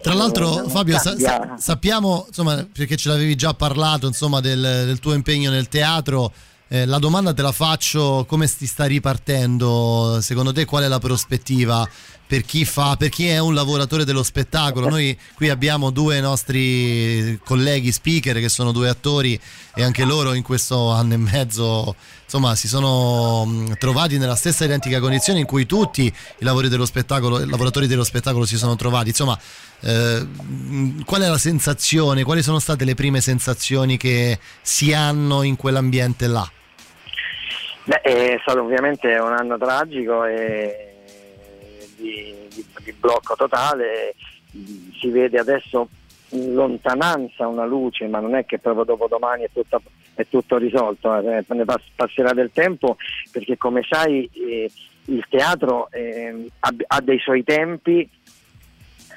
[0.00, 4.98] Tra l'altro, Fabio, sa- sa- sappiamo, insomma, perché ce l'avevi già parlato, insomma, del, del
[4.98, 6.32] tuo impegno nel teatro.
[6.68, 10.18] eh, la domanda te la faccio: come ti sta ripartendo?
[10.22, 11.86] Secondo te, qual è la prospettiva
[12.32, 14.88] per chi fa, per chi è un lavoratore dello spettacolo?
[14.88, 19.38] Noi qui abbiamo due nostri colleghi speaker che sono due attori
[19.74, 24.98] e anche loro in questo anno e mezzo insomma si sono trovati nella stessa identica
[24.98, 26.12] condizione in cui tutti i
[26.44, 29.08] lavori dello spettacolo, i lavoratori dello spettacolo si sono trovati.
[29.08, 29.38] Insomma,
[29.80, 30.26] eh,
[31.04, 32.24] qual è la sensazione?
[32.24, 36.50] Quali sono state le prime sensazioni che si hanno in quell'ambiente là?
[37.84, 40.91] Beh, è stato ovviamente un anno tragico e
[42.02, 44.14] di, di- di blocco totale.
[44.50, 45.88] Si vede adesso
[46.30, 49.80] in lontananza una luce, ma non è che proprio dopodomani è, tutta-
[50.14, 52.96] è tutto risolto, eh, ne pass- passerà del tempo
[53.30, 54.70] perché come sai eh,
[55.06, 58.08] il teatro eh, ha, ha dei suoi tempi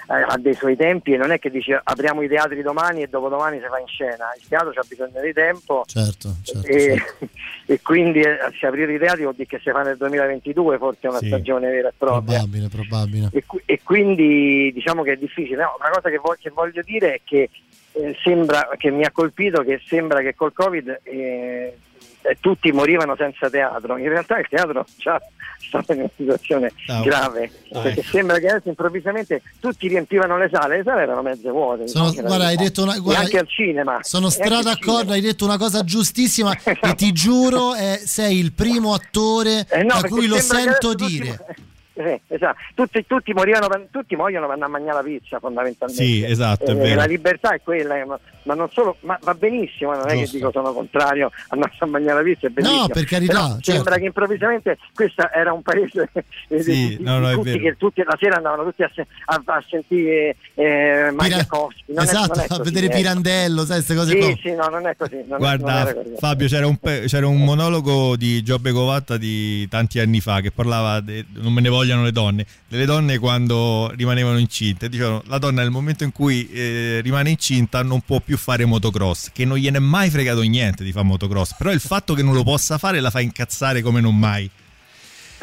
[0.08, 3.60] ha dei suoi tempi e non è che dice apriamo i teatri domani e dopodomani
[3.60, 6.68] si fa in scena, il teatro ha bisogno di tempo Certo, certo.
[6.68, 7.28] e, certo.
[7.66, 11.08] e quindi eh, se aprire i teatri vuol dire che si fa nel 2022 forse
[11.08, 11.28] una Sì.
[11.28, 12.38] stagione vera e propria.
[12.40, 13.30] Probabile, probabile.
[13.32, 15.64] E, e quindi diciamo che è difficile.
[15.64, 17.50] No, una cosa che, vo- che voglio dire è che
[17.94, 21.78] eh, sembra che mi ha colpito che sembra che col Covid eh,
[22.22, 23.98] eh, tutti morivano senza teatro.
[23.98, 25.20] In realtà il teatro già
[25.60, 27.52] stava in una situazione Ah, grave.
[27.74, 28.10] ah, perché ecco.
[28.10, 31.88] sembra che adesso improvvisamente tutti riempivano le sale, le sale erano mezze vuote.
[31.88, 34.00] Sono- guarda, hai detto una- guarda, anche al cinema.
[34.02, 38.94] Sono stra d'accordo, hai detto una cosa giustissima e ti giuro eh, sei il primo
[38.94, 41.46] attore Eh no, a cui lo sento adesso tutti- dire.
[41.98, 42.58] Eh, esatto.
[42.74, 46.04] tutti, tutti, morivano tutti muoiono andare a mangiare la pizza fondamentalmente.
[46.04, 46.96] Sì, esatto, è Eh, vero.
[46.96, 48.06] La libertà è quella, eh,
[48.46, 50.38] ma, non solo, ma va benissimo, non è che Giusto.
[50.38, 52.82] dico sono contrario a andare a mangiare la pizza, è bellissimo.
[52.82, 53.72] No, per carità, Però certo.
[53.72, 56.10] Sembra che improvvisamente questo era un paese
[56.50, 57.64] eh, Sì, di- no, no, è tutti vero.
[57.64, 58.92] che tutti la sera andavano tutti a,
[59.26, 61.84] a- a sentire eh, Magliacoschi.
[61.88, 62.96] Non è- esatto, non è a vedere ecco.
[62.96, 64.36] Pirandello, sai, queste cose Sì, qua.
[64.42, 65.16] sì, no, non è così.
[65.28, 66.14] non è- Guarda, era così.
[66.18, 70.52] Fabio, c'era un, pe- c'era un monologo di Giobbe Covatta di tanti anni fa che
[70.52, 74.90] parlava, de- non me ne vogliano le donne, delle donne quando rimanevano incinte.
[74.90, 79.32] Dicevano, la donna nel momento in cui eh, rimane incinta non può più fare motocross,
[79.32, 82.34] che non gliene è mai fregato niente di fare motocross, però il fatto che non
[82.34, 84.50] lo possa fare la fa incazzare come non mai.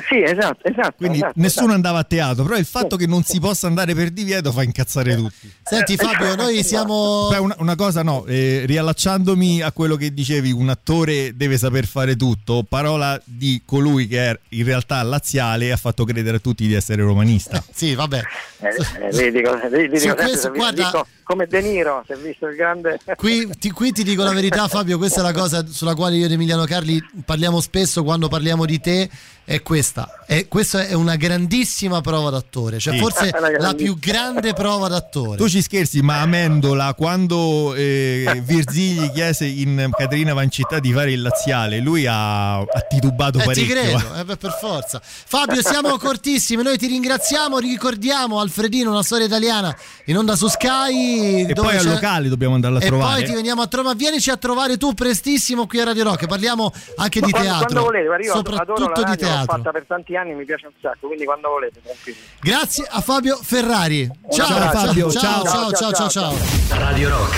[0.08, 0.94] Sì, esatto, esatto.
[0.96, 1.74] Quindi esatto, nessuno esatto.
[1.74, 5.14] andava a teatro, però il fatto che non si possa andare per divieto fa incazzare
[5.16, 5.52] tutti.
[5.62, 7.28] Senti Fabio, noi siamo...
[7.30, 11.86] Beh, una, una cosa no, eh, riallacciandomi a quello che dicevi, un attore deve saper
[11.86, 16.40] fare tutto, parola di colui che è in realtà laziale e ha fatto credere a
[16.40, 17.62] tutti di essere romanista.
[17.82, 18.20] Sì, vabbè.
[18.60, 19.40] Eh, eh, vedi
[19.70, 22.98] vedi Su questo, guarda- dico, come De Niro, si è visto il grande...
[23.16, 24.98] Qui ti, qui ti dico la verità, Fabio.
[24.98, 28.80] Questa è la cosa sulla quale io ed Emiliano Carli parliamo spesso quando parliamo di
[28.80, 29.08] te.
[29.44, 29.91] È questa.
[30.26, 32.78] È, questa è una grandissima prova d'attore.
[32.78, 32.98] Cioè, Sì.
[33.00, 35.36] forse la più grande prova d'attore.
[35.36, 41.20] Tu ci scherzi, ma Amendola, quando eh, Virzigli chiese in Caterina Vancittà di fare il
[41.20, 43.74] laziale, lui ha, ha titubato Eh, ti parecchio.
[43.98, 45.00] credo, eh, beh, per forza.
[45.02, 46.62] Fabio, siamo cortissimi.
[46.62, 47.58] Noi ti ringraziamo.
[47.58, 49.74] Ricordiamo Alfredino, una storia italiana
[50.06, 51.40] in onda su Sky.
[51.48, 53.20] E dove poi al locale dobbiamo andarla a E trovare.
[53.20, 53.96] poi ti veniamo a trovare.
[53.96, 56.26] Vienici a trovare tu prestissimo qui a Radio Rock.
[56.26, 57.66] Parliamo anche Ma di quando, teatro.
[57.82, 59.44] quando volete, soprattutto di radio, l'ho teatro.
[59.72, 62.18] Per tanti anni, mi piace un sacco, quindi quando volete, tranquilli.
[62.40, 64.08] Grazie a Fabio Ferrari.
[64.30, 65.44] Ciao, Ciao, ciao, Fabio, ciao, ciao.
[65.44, 66.36] ciao, ciao, ciao, ciao.
[66.78, 67.34] Radio Rock.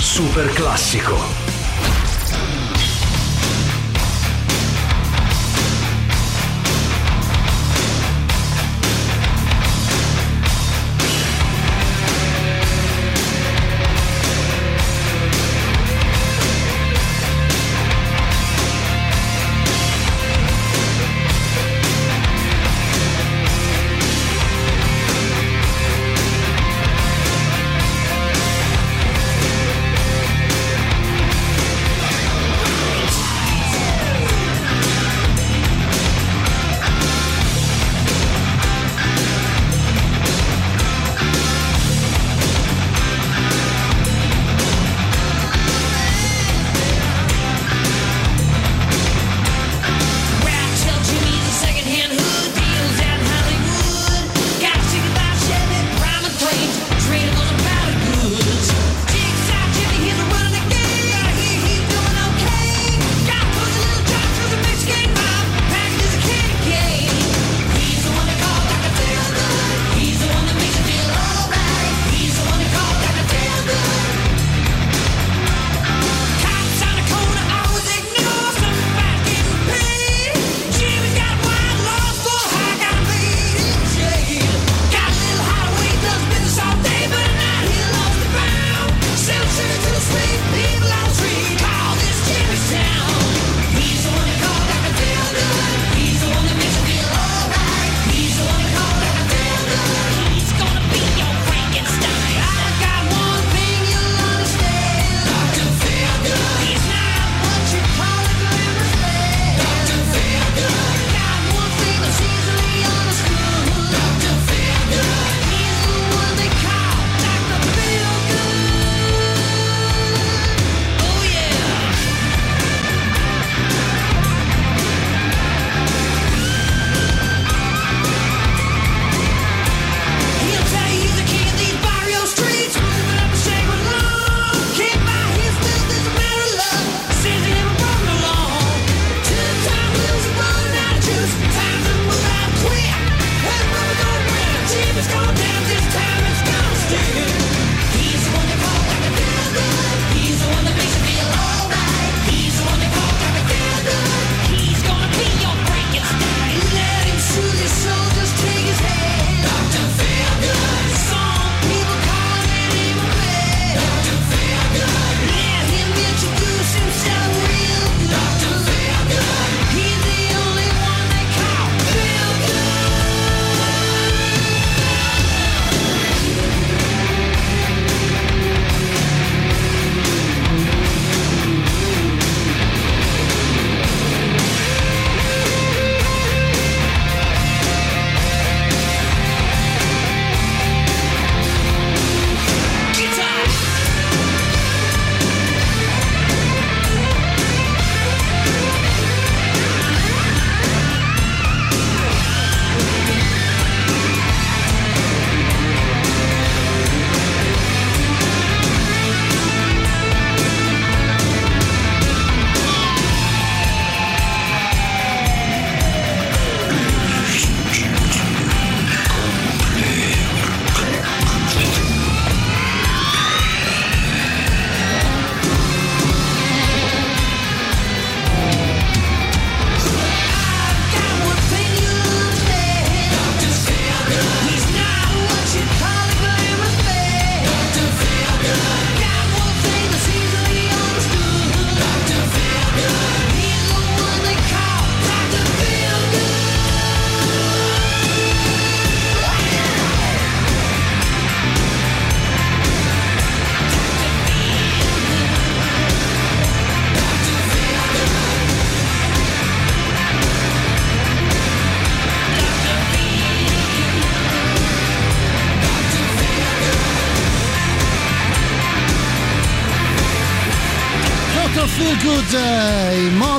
[0.00, 1.51] Super classico.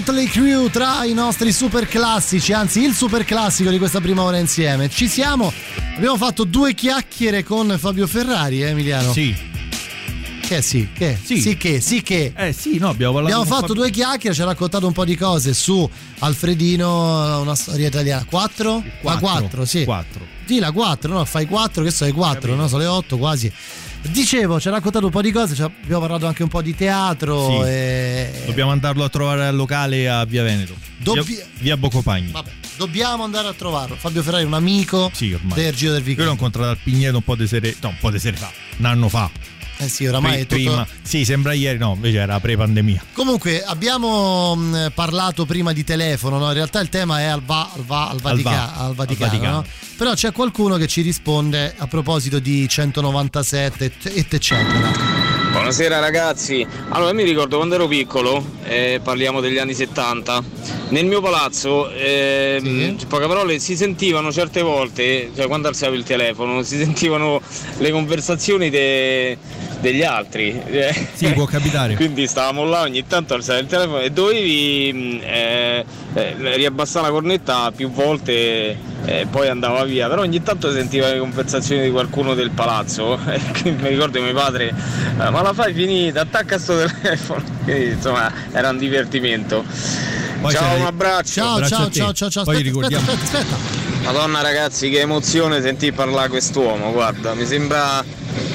[0.05, 4.37] Motley Crew tra i nostri super classici, anzi il super classico di questa prima ora
[4.37, 4.89] insieme.
[4.89, 5.53] Ci siamo,
[5.95, 9.13] abbiamo fatto due chiacchiere con Fabio Ferrari, eh, Emiliano?
[9.13, 9.33] Sì.
[10.41, 11.17] Che sì, che?
[11.23, 11.55] Sì.
[11.55, 12.33] che, sì che.
[12.35, 15.15] Eh sì, no, abbiamo Abbiamo fatto Fabio- due chiacchiere, ci ha raccontato un po' di
[15.15, 15.89] cose su
[16.19, 18.25] Alfredino, una storia italiana.
[18.25, 18.83] Quattro?
[19.03, 19.85] La quattro, sì.
[19.85, 20.27] Quattro.
[20.45, 21.23] Sì, la 4, no?
[21.23, 22.67] Fai 4, che so, le 4, no?
[22.67, 23.49] Sono le 8 quasi.
[24.09, 27.47] Dicevo, ci ha raccontato un po' di cose, abbiamo parlato anche un po' di teatro.
[27.63, 27.69] Sì.
[27.69, 28.43] E...
[28.45, 30.75] Dobbiamo andarlo a trovare al locale a Via Veneto.
[30.97, 32.31] Dobbi- Via, via Bocopagni.
[32.31, 33.95] Vabbè, dobbiamo andare a trovarlo.
[33.95, 36.25] Fabio Ferrari è un amico Sì, del Giro del Io Vichingo.
[36.25, 38.85] l'ho incontrato al Pigneto un po' di sere, no, un po' di sere fa, un
[38.85, 39.29] anno fa.
[39.83, 40.75] Eh sì, oramai è Pri- tutto...
[40.75, 43.03] prima, sì, sembra ieri, no, invece era pre-pandemia.
[43.13, 46.47] Comunque abbiamo mh, parlato prima di telefono, no?
[46.47, 49.29] in realtà il tema è al, va- al va- al Vatica- va- al Vaticano, al
[49.31, 49.55] Vaticano.
[49.57, 49.65] no?
[49.97, 54.91] però c'è qualcuno che ci risponde a proposito di 197 et eccetera.
[55.51, 60.43] Buonasera ragazzi, allora mi ricordo quando ero piccolo, eh, parliamo degli anni 70,
[60.89, 66.03] nel mio palazzo, ehm, in poche parole, si sentivano certe volte, cioè quando alzavo il
[66.03, 67.39] telefono, si sentivano
[67.77, 69.37] le conversazioni de-
[69.83, 70.61] degli altri.
[71.13, 71.95] Sì, può capitare.
[71.97, 77.11] Quindi stavamo là, ogni tanto alzavi il telefono e dovevi mh, eh, eh, riabbassare la
[77.11, 82.33] cornetta più volte e poi andava via, però ogni tanto sentiva le conversazioni di qualcuno
[82.33, 86.77] del palazzo, e quindi mi ricordo mio padre, "Eh, ma la fai finita, attacca sto
[86.77, 89.65] telefono, quindi insomma era un divertimento.
[90.39, 91.31] Poi ciao, un abbraccio.
[91.41, 93.81] Ciao, Abbraccio ciao, ciao, ciao, ciao, Poi aspetta, aspetta, ricordiamo- aspetta, aspetta.
[94.03, 98.03] Madonna ragazzi, che emozione sentir parlare quest'uomo, guarda, mi sembra,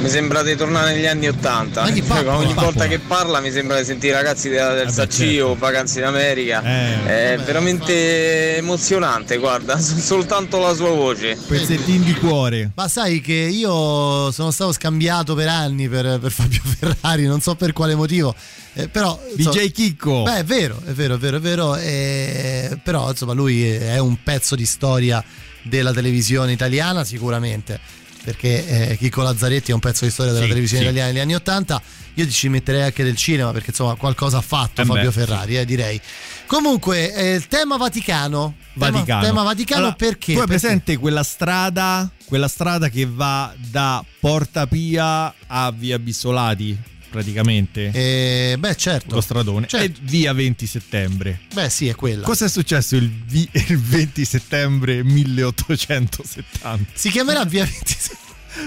[0.01, 1.87] mi sembra di tornare negli anni Ottanta.
[1.87, 5.23] Cioè, ogni volta che parla mi sembra di sentire i ragazzi de- del beh, Saccio,
[5.25, 5.57] certo.
[5.57, 6.63] Vacanze in America.
[6.63, 7.05] Eh.
[7.05, 11.37] È Vabbè, veramente emozionante, guarda, soltanto la sua voce.
[11.47, 12.71] Pezzettini di cuore.
[12.75, 17.55] Ma sai che io sono stato scambiato per anni per, per Fabio Ferrari, non so
[17.55, 18.35] per quale motivo,
[18.75, 19.19] eh, però...
[19.35, 20.23] DJ Chicco.
[20.23, 21.77] Beh, è vero, è vero, è vero, è vero.
[21.77, 25.23] eh, però insomma lui è un pezzo di storia
[25.63, 27.81] della televisione italiana sicuramente.
[28.29, 30.89] Perché eh, Chicco Lazzaretti è un pezzo di storia della Sì, televisione sì.
[30.91, 31.81] italiana negli anni Ottanta.
[32.15, 35.57] Io ci metterei anche del cinema perché insomma qualcosa ha fatto Eh Fabio beh, Ferrari,
[35.57, 35.99] eh, direi.
[36.47, 38.55] Comunque, eh, il tema Vaticano.
[38.75, 39.23] Tema- Vaticano.
[39.25, 40.35] Tema, Vaticano Allora, perché?
[40.35, 46.77] Tu hai presente quella strada, quella strada che va da Porta Pia a Via Bissolati,
[47.11, 47.91] praticamente?
[47.93, 49.15] Eh, beh, certo.
[49.15, 49.67] Lo stradone.
[49.67, 49.87] Certo.
[49.87, 51.41] E via 20 settembre.
[51.53, 52.25] Beh, sì, è quella.
[52.25, 56.79] Cosa è successo il, vi- il 20 settembre 1870?
[56.93, 58.17] Si chiamerà via 26.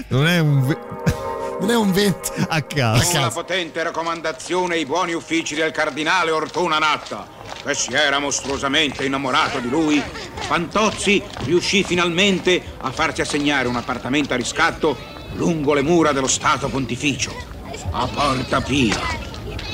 [0.08, 0.66] Non è un...
[0.66, 0.78] ve-
[1.60, 2.30] Non è un 20.
[2.48, 3.10] a caso.
[3.12, 7.28] Con la potente raccomandazione e i buoni uffici del cardinale Ortona Natta,
[7.64, 10.02] che si era mostruosamente innamorato di lui,
[10.40, 14.96] Fantozzi riuscì finalmente a farsi assegnare un appartamento a riscatto
[15.34, 17.32] lungo le mura dello Stato Pontificio,
[17.92, 19.00] a Porta Pia.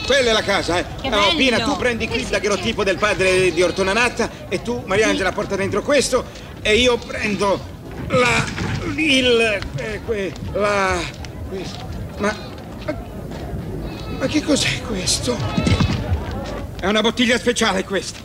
[0.04, 0.84] Quella è la casa, eh?
[1.00, 1.36] Che No, bello!
[1.36, 5.54] Pina, tu prendi qui il daguerrotipo del padre di Ortona Natta e tu, Mariangela, porta
[5.54, 6.24] dentro questo
[6.62, 7.60] e io prendo
[8.08, 8.44] la...
[8.96, 9.60] il...
[9.76, 10.98] eh, que- la...
[11.48, 11.86] questo.
[12.18, 12.34] Ma...
[12.86, 12.96] ma...
[14.18, 15.36] ma che cos'è questo?
[16.80, 18.18] È una bottiglia speciale questa.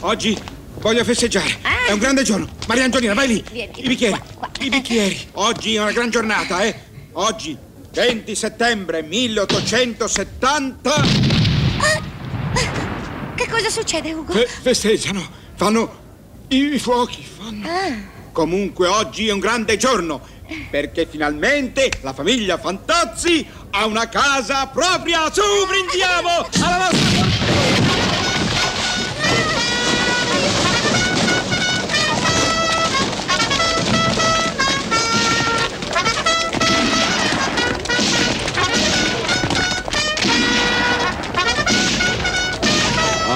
[0.00, 0.36] Oggi
[0.80, 1.58] voglio festeggiare.
[1.86, 2.48] È un grande giorno.
[2.66, 3.44] Maria Antonina, vai lì.
[3.52, 4.20] I bicchieri.
[4.60, 5.28] I bicchieri.
[5.34, 6.74] Oggi è una gran giornata, eh?
[7.12, 7.56] Oggi,
[7.96, 11.02] 20 settembre 1870,
[13.34, 14.34] Che cosa succede, Ugo?
[14.34, 15.26] fe- festeggiano.
[15.54, 15.98] Fanno
[16.48, 17.24] i, fuochi.
[17.24, 17.66] Fanno.
[17.66, 17.94] Ah,
[18.32, 20.20] Comunque oggi è un grande giorno.
[20.70, 25.32] Perché finalmente la famiglia Fantozzi ha una casa propria.
[25.32, 27.85] Su, brindiamo alla vostra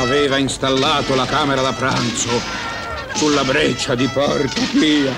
[0.00, 2.40] Aveva installato la camera da pranzo
[3.14, 5.12] sulla breccia di Porta Pia.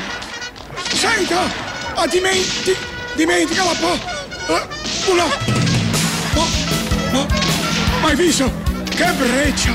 [0.92, 1.40] Senta!
[1.94, 2.74] Ah, dimenti,
[3.14, 3.96] dimentica la po...
[4.52, 4.66] la-
[5.06, 5.24] una...
[6.34, 7.26] Ma,
[8.00, 8.50] ma, hai visto?
[8.90, 9.72] Che breccia!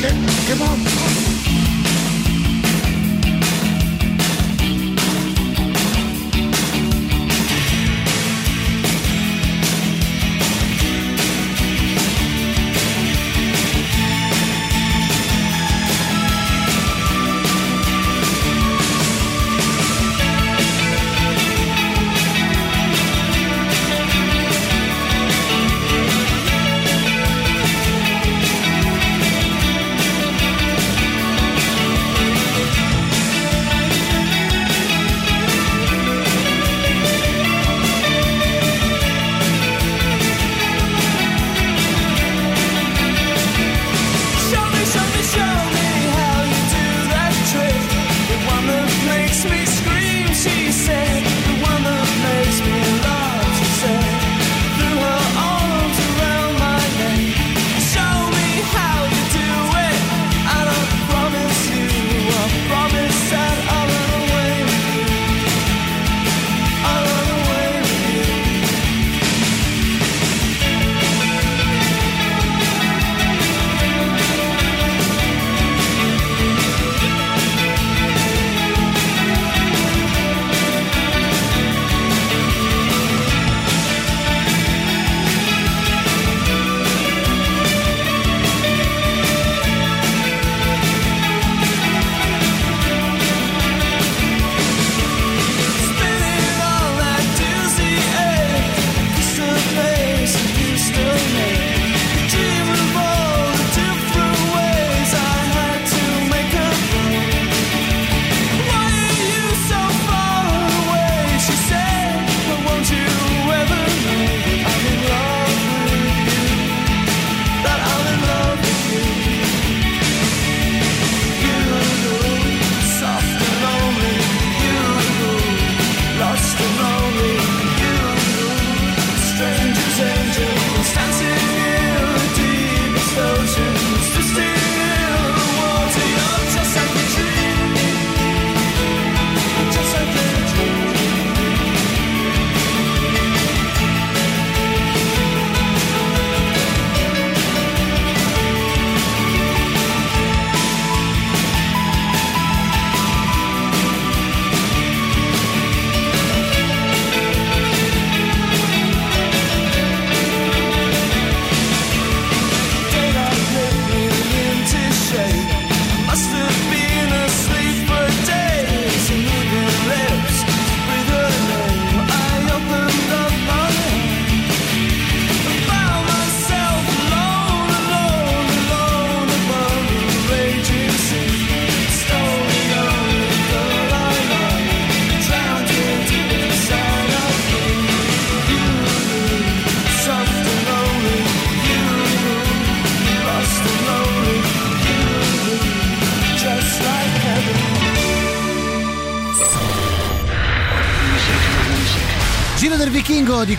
[0.00, 0.14] Che,
[0.46, 1.09] che bomba!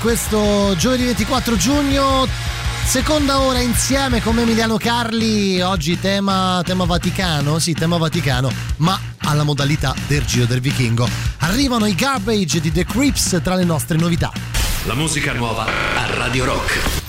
[0.02, 2.28] Questo giovedì 24 giugno.
[2.86, 5.62] Seconda ora insieme con Emiliano Carli.
[5.62, 11.08] Oggi tema, tema Vaticano, sì, tema Vaticano, ma alla modalità del Giro del Vichingo.
[11.40, 14.32] Arrivano i garbage di The Crips tra le nostre novità.
[14.86, 17.01] La musica nuova a Radio Rock.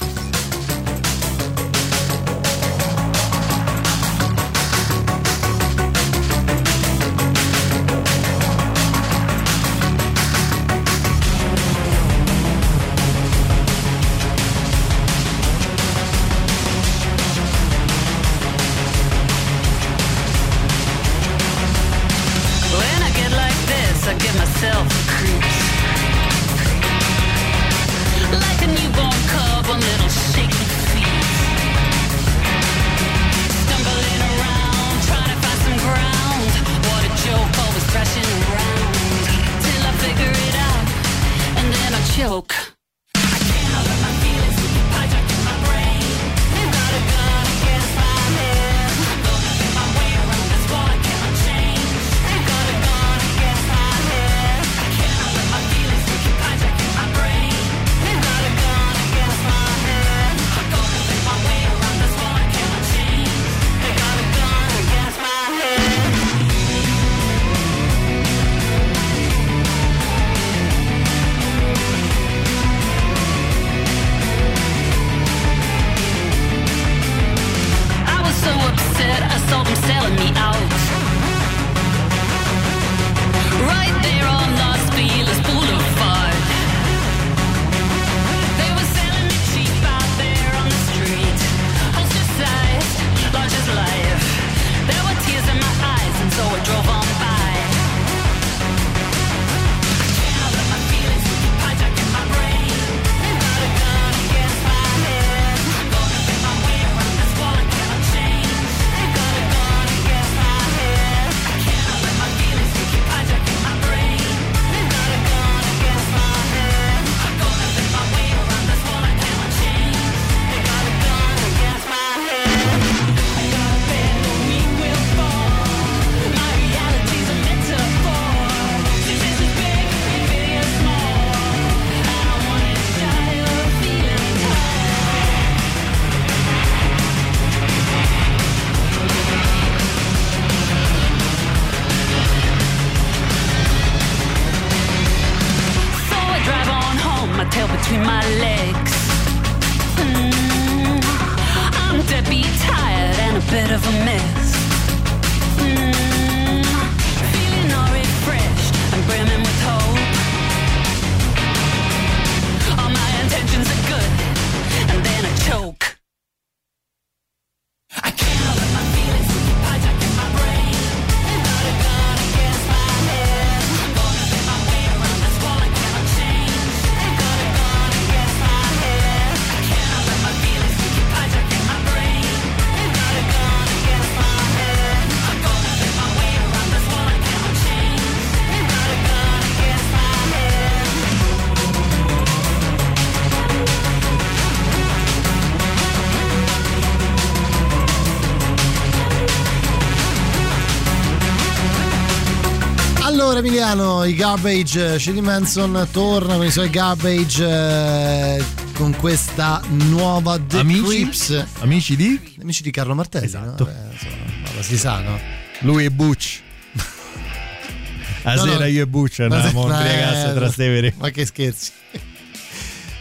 [204.35, 210.83] Garbage, Shady Manson torna con i suoi Garbage eh, con questa nuova The Amici?
[210.83, 211.47] Crips.
[211.59, 212.19] Amici di?
[212.41, 213.65] Amici di Carlo Martelli, Esatto.
[213.65, 213.71] no?
[213.71, 215.21] Vabbè, insomma, si sa, no?
[215.61, 216.41] Lui e Butch.
[218.25, 218.53] A No, no.
[218.53, 220.95] sera io e Butch andavamo Ma- a eh, tra Stevere.
[220.97, 221.71] Ma che scherzi.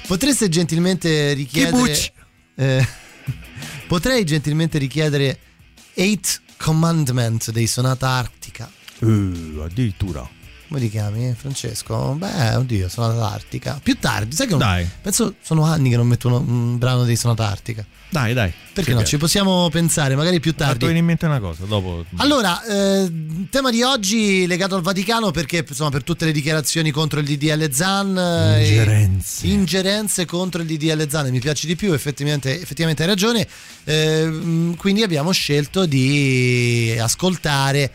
[0.08, 1.72] Potreste gentilmente richiedere.
[1.78, 2.12] Butch?
[2.56, 2.86] eh,
[3.88, 5.40] potrei gentilmente richiedere
[5.94, 8.70] Eight Commandment dei Sonata Arctica.
[9.00, 10.40] Uh, addirittura.
[10.72, 12.14] Come ti chiami, Francesco?
[12.18, 13.78] Beh, oddio, Sonata Arctica.
[13.84, 14.88] Più tardi, sai che non- Dai.
[15.02, 17.86] penso sono anni che non metto uno- un brano di Sonata Arctica.
[18.10, 18.54] Dai, dai.
[18.74, 19.04] Perché no?
[19.04, 20.86] Ci possiamo pensare, magari più Mi ha fatto tardi.
[20.86, 22.06] venire in mente una cosa, dopo...
[22.18, 23.12] Allora, eh,
[23.50, 27.70] tema di oggi legato al Vaticano perché insomma per tutte le dichiarazioni contro il DDL
[27.74, 29.48] Zan eh, Ingerenze.
[29.48, 33.46] ingerenze contro il DDL Zan mi piace di più, effettivamente, effettivamente hai ragione.
[33.84, 37.92] Eh, mh, quindi abbiamo scelto di ascoltare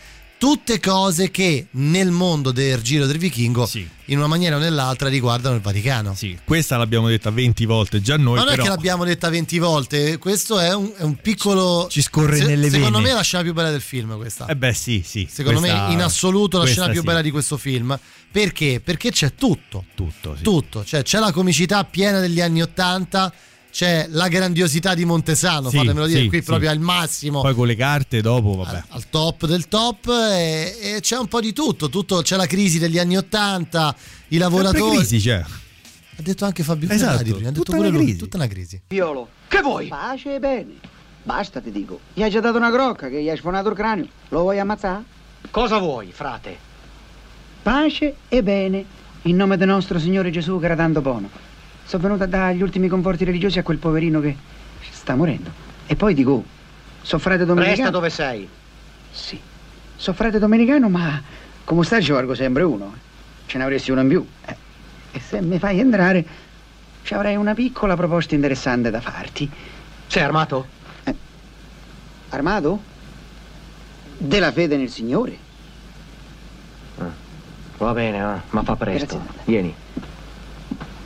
[0.47, 3.68] tutte cose che nel mondo del Giro del Vichingo
[4.05, 6.14] in una maniera o nell'altra riguardano il Vaticano.
[6.14, 8.36] Sì, questa l'abbiamo detta 20 volte già noi.
[8.36, 8.62] Ma non però...
[8.62, 11.88] è che l'abbiamo detta 20 volte, questo è un, è un piccolo.
[11.90, 13.09] Ci scorre nelle Secondo vene.
[13.09, 14.47] me è la scena più bella del film, questa.
[14.47, 15.26] Eh beh, sì, sì.
[15.28, 17.07] Secondo questa- me, in assoluto, la scena più sì.
[17.07, 17.99] bella di questo film.
[18.30, 18.80] Perché?
[18.80, 19.86] Perché c'è tutto.
[19.97, 20.44] Tutto, sì.
[20.44, 20.84] Tutto.
[20.84, 23.32] Cioè, c'è la comicità piena degli anni Ottanta,
[23.77, 26.45] c'è la grandiosità di Montesano, Sì, fatemelo dire, sì, qui sì.
[26.45, 27.43] proprio al massimo.
[27.43, 28.85] Poi con le carte dopo, vabbè.
[28.89, 32.79] al top del top e, e c'è un po' di tutto, tutto c'è la crisi
[32.79, 33.95] degli anni Ottanta,
[34.29, 34.81] i lavoratori.
[34.81, 35.45] Sempre crisi c'è.
[36.16, 38.18] Ha detto anche Fabio Esatto, Ferrari prima, ha detto tutta pure una lui, crisi.
[38.18, 38.81] tutta una crisi.
[38.87, 39.89] Piolo, che vuoi?
[39.89, 40.72] Pace e bene.
[41.22, 42.01] Basta, ti dico.
[42.14, 44.09] Gli hai già dato una crocca che gli hai sfonato il cranio.
[44.31, 45.03] Lo vuoi ammazzare?
[45.51, 46.57] Cosa vuoi, frate?
[47.62, 48.85] Pace e bene.
[49.24, 51.29] In nome del nostro Signore Gesù che era tanto buono.
[51.87, 54.37] Sono venuta a dare gli ultimi conforti religiosi a quel poverino che
[54.91, 55.51] sta morendo.
[55.87, 56.45] E poi dico,
[57.03, 57.76] so frate domenicano.
[57.76, 58.49] Resta dove sei.
[59.12, 59.41] Sì.
[59.97, 61.22] So frate domenicano, ma
[61.64, 62.93] come sta ci valgo sempre uno.
[63.47, 64.26] Ce ne avresti uno in più.
[64.47, 64.57] Eh,
[65.12, 66.26] E se mi fai entrare,
[67.05, 69.49] ci avrei una piccola proposta interessante da farti.
[70.09, 70.66] Sei armato?
[72.30, 72.82] Armato?
[74.18, 75.39] Della fede nel Signore.
[77.78, 79.24] Va bene, ma fa presto.
[79.45, 79.72] Vieni.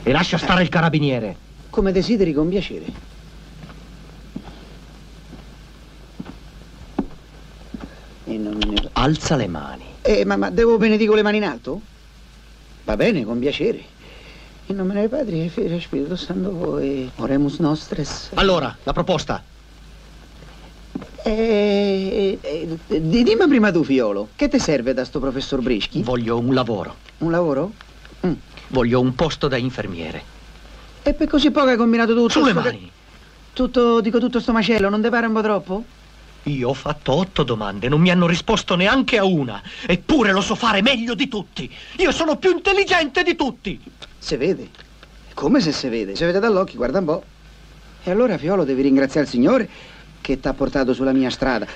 [0.03, 1.37] E lascia stare il carabiniere.
[1.69, 2.87] Come desideri con piacere.
[8.25, 9.85] Ne- Alza le mani.
[10.01, 11.81] Eh, ma, ma devo benedico le mani in alto?
[12.83, 13.83] Va bene, con piacere.
[14.67, 18.31] In nome del Padre, Figlio e Spirito Santo, e oremus nostres.
[18.35, 19.45] Allora, la proposta.
[21.23, 26.01] Eh, eh, eh, di- dimmi prima tu, figliolo, che ti serve da sto professor Brischi?
[26.01, 26.97] Voglio un lavoro.
[27.19, 27.73] Un lavoro?
[28.71, 30.23] Voglio un posto da infermiere.
[31.03, 32.29] E per così poco hai combinato tutto?
[32.29, 32.89] Sulle sto- mani.
[33.53, 35.83] Tutto, dico tutto sto macello, non ti pare un po' troppo?
[36.43, 39.61] Io ho fatto otto domande, non mi hanno risposto neanche a una.
[39.85, 41.69] Eppure lo so fare meglio di tutti.
[41.97, 43.79] Io sono più intelligente di tutti.
[44.17, 44.69] Se vede.
[45.33, 46.15] Come se si vede?
[46.15, 47.23] Se vede dall'occhio, guarda un po'.
[48.03, 49.69] E allora, fiolo, devi ringraziare il Signore
[50.21, 51.67] che ti ha portato sulla mia strada.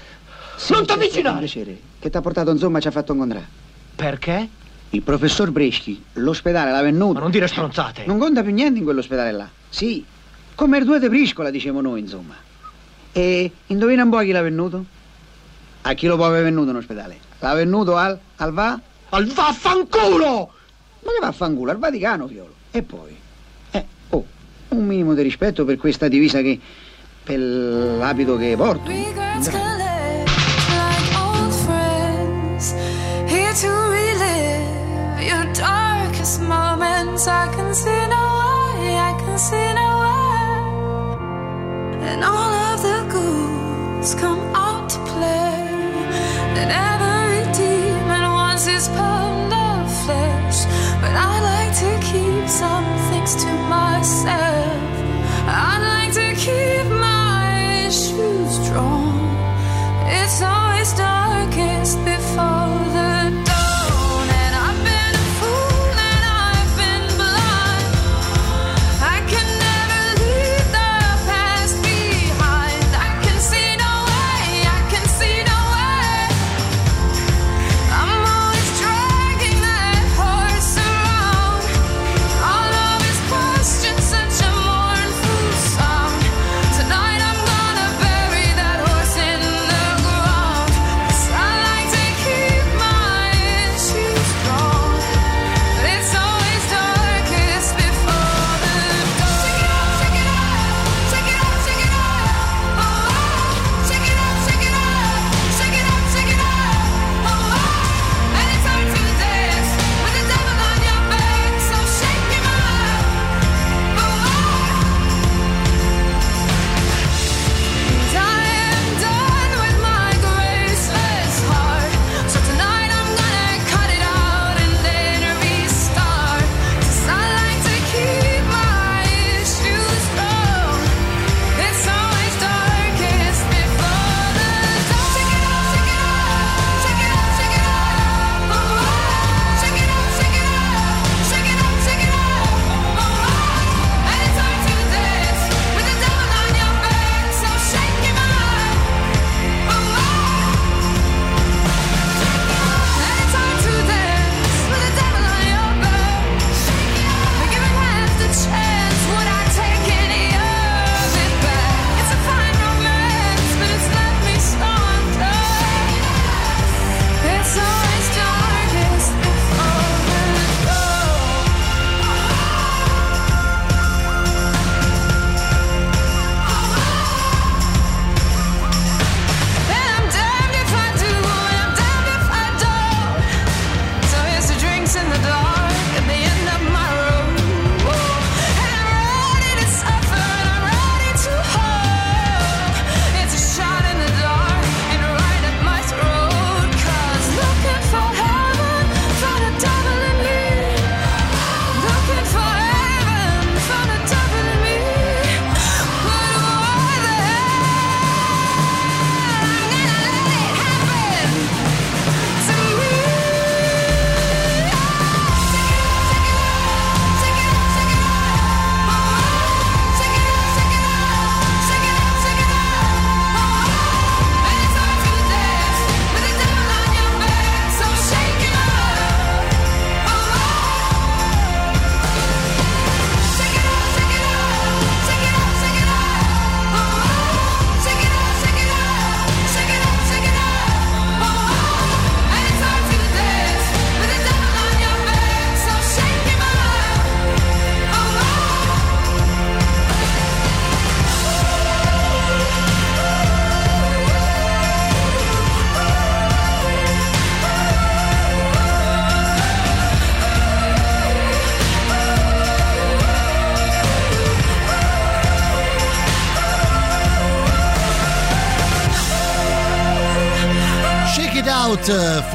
[0.56, 1.80] Sì, Non con piacere.
[2.00, 3.46] Che ti ha portato, insomma, ci ha fatto incontrare.
[3.96, 4.50] Perché?
[4.96, 7.16] Il professor Breschi, l'ospedale l'ha venuto.
[7.16, 8.06] Ma non dire stronzate.
[8.06, 9.50] Non conta più niente in quell'ospedale là.
[9.68, 10.06] Sì,
[10.56, 12.36] come il due de briscola, diciamo noi, insomma.
[13.12, 14.86] E indovina un po' a chi l'ha venuto?
[15.82, 17.18] A chi lo può aver venuto in ospedale?
[17.40, 18.80] L'ha venuto al, al va?
[19.10, 20.54] Al vaffanculo!
[21.04, 21.72] Ma che vaffanculo?
[21.72, 22.54] Al Vaticano, fiolo.
[22.72, 23.18] E poi?
[23.72, 24.26] Eh, oh,
[24.70, 26.58] un minimo di rispetto per questa divisa che...
[27.22, 28.88] per l'abito che porto.
[28.88, 30.30] Regrets collect
[30.70, 32.74] like old friends.
[33.28, 33.95] Here to
[37.16, 37.28] moments.
[37.28, 38.24] I can see no
[38.80, 40.60] way, I can see no way.
[42.10, 45.56] And all of the ghouls come out to play.
[46.60, 47.15] And every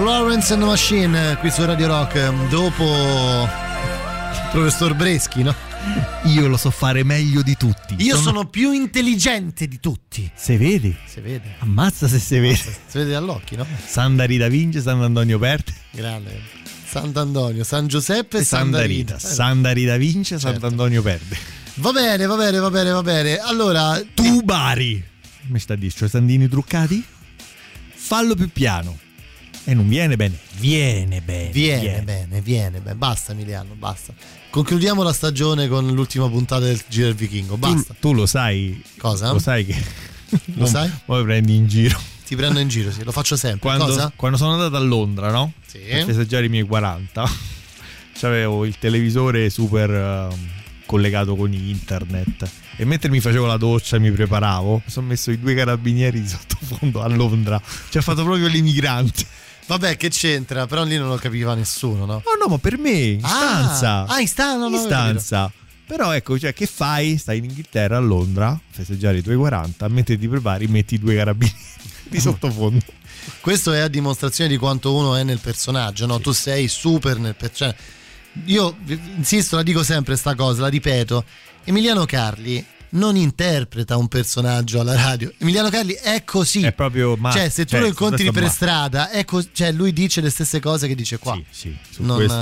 [0.00, 5.54] Florence and Machine, qui su Radio Rock, dopo il professor Breschi, no?
[6.24, 7.96] Io lo so fare meglio di tutti.
[7.98, 10.30] Io sono più intelligente di tutti.
[10.34, 10.96] Se vedi?
[11.04, 11.56] Si vede.
[11.58, 12.56] Ammazza se si vede.
[12.56, 13.66] Si vede dall'occhio, no?
[13.84, 15.74] Sandari da Vinci, Sant'Antonio Perde.
[15.90, 16.40] Grande.
[16.86, 19.18] Sant'Antonio, San Giuseppe e Sandarita.
[19.18, 19.34] Sandarita.
[19.44, 20.60] Sandari da Vinci, Certo.
[20.60, 21.36] Sant'Antonio Perde.
[21.74, 23.36] Va bene, va bene, va bene, va bene.
[23.36, 25.04] Allora, Tu Bari.
[25.48, 27.04] Mi sta a dire, cioè Sandini truccati?
[27.92, 28.96] Fallo più piano.
[29.70, 30.36] E non viene bene.
[30.58, 31.50] Viene bene.
[31.52, 32.96] viene, bene, viene bene.
[32.96, 34.12] Basta Emiliano, basta.
[34.50, 37.94] Concludiamo la stagione con l'ultima puntata del Giro del Vichingo, Tu, basta.
[38.00, 38.82] tu lo sai.
[38.98, 39.30] Cosa?
[39.30, 39.80] Lo sai che.
[40.56, 40.90] Lo sai?
[41.06, 42.00] Poi prendi in giro.
[42.26, 43.60] Ti prendo in giro, sì, lo faccio sempre.
[43.60, 44.12] Quando, Cosa?
[44.16, 45.52] quando sono andato a Londra, no?
[45.64, 45.78] Sì.
[45.78, 47.30] Per festeggiare i miei 40,
[48.18, 50.48] c'avevo il televisore super ehm,
[50.84, 52.50] collegato con internet.
[52.74, 56.20] E mentre mi facevo la doccia e mi preparavo, mi sono messo i due carabinieri
[56.20, 57.60] di sottofondo a Londra.
[57.88, 59.38] Ci ha fatto proprio l'immigrante.
[59.70, 60.66] Vabbè, che c'entra?
[60.66, 62.14] Però lì non lo capiva nessuno, no?
[62.24, 64.04] Oh no, ma per me, in stanza.
[64.06, 65.52] Ah, in stanza, in stanza.
[65.86, 67.16] Però ecco, cioè, che fai?
[67.16, 70.98] Stai in Inghilterra, a Londra, a festeggiare i tuoi 40, mentre ti prepari metti i
[70.98, 71.56] due carabinieri
[72.10, 72.84] di sottofondo.
[73.40, 76.18] Questo è a dimostrazione di quanto uno è nel personaggio, no?
[76.18, 77.78] Tu sei super nel personaggio.
[78.46, 78.76] Io
[79.14, 81.24] insisto, la dico sempre sta cosa, la ripeto.
[81.62, 85.32] Emiliano Carli non interpreta un personaggio alla radio.
[85.38, 86.62] Emiliano Carli è così.
[86.62, 89.72] È proprio ma- cioè, se tu cioè, lo incontri per ma- strada, è cos- cioè,
[89.72, 91.40] lui dice le stesse cose che dice qua.
[91.50, 92.34] Sì, su Non, questo-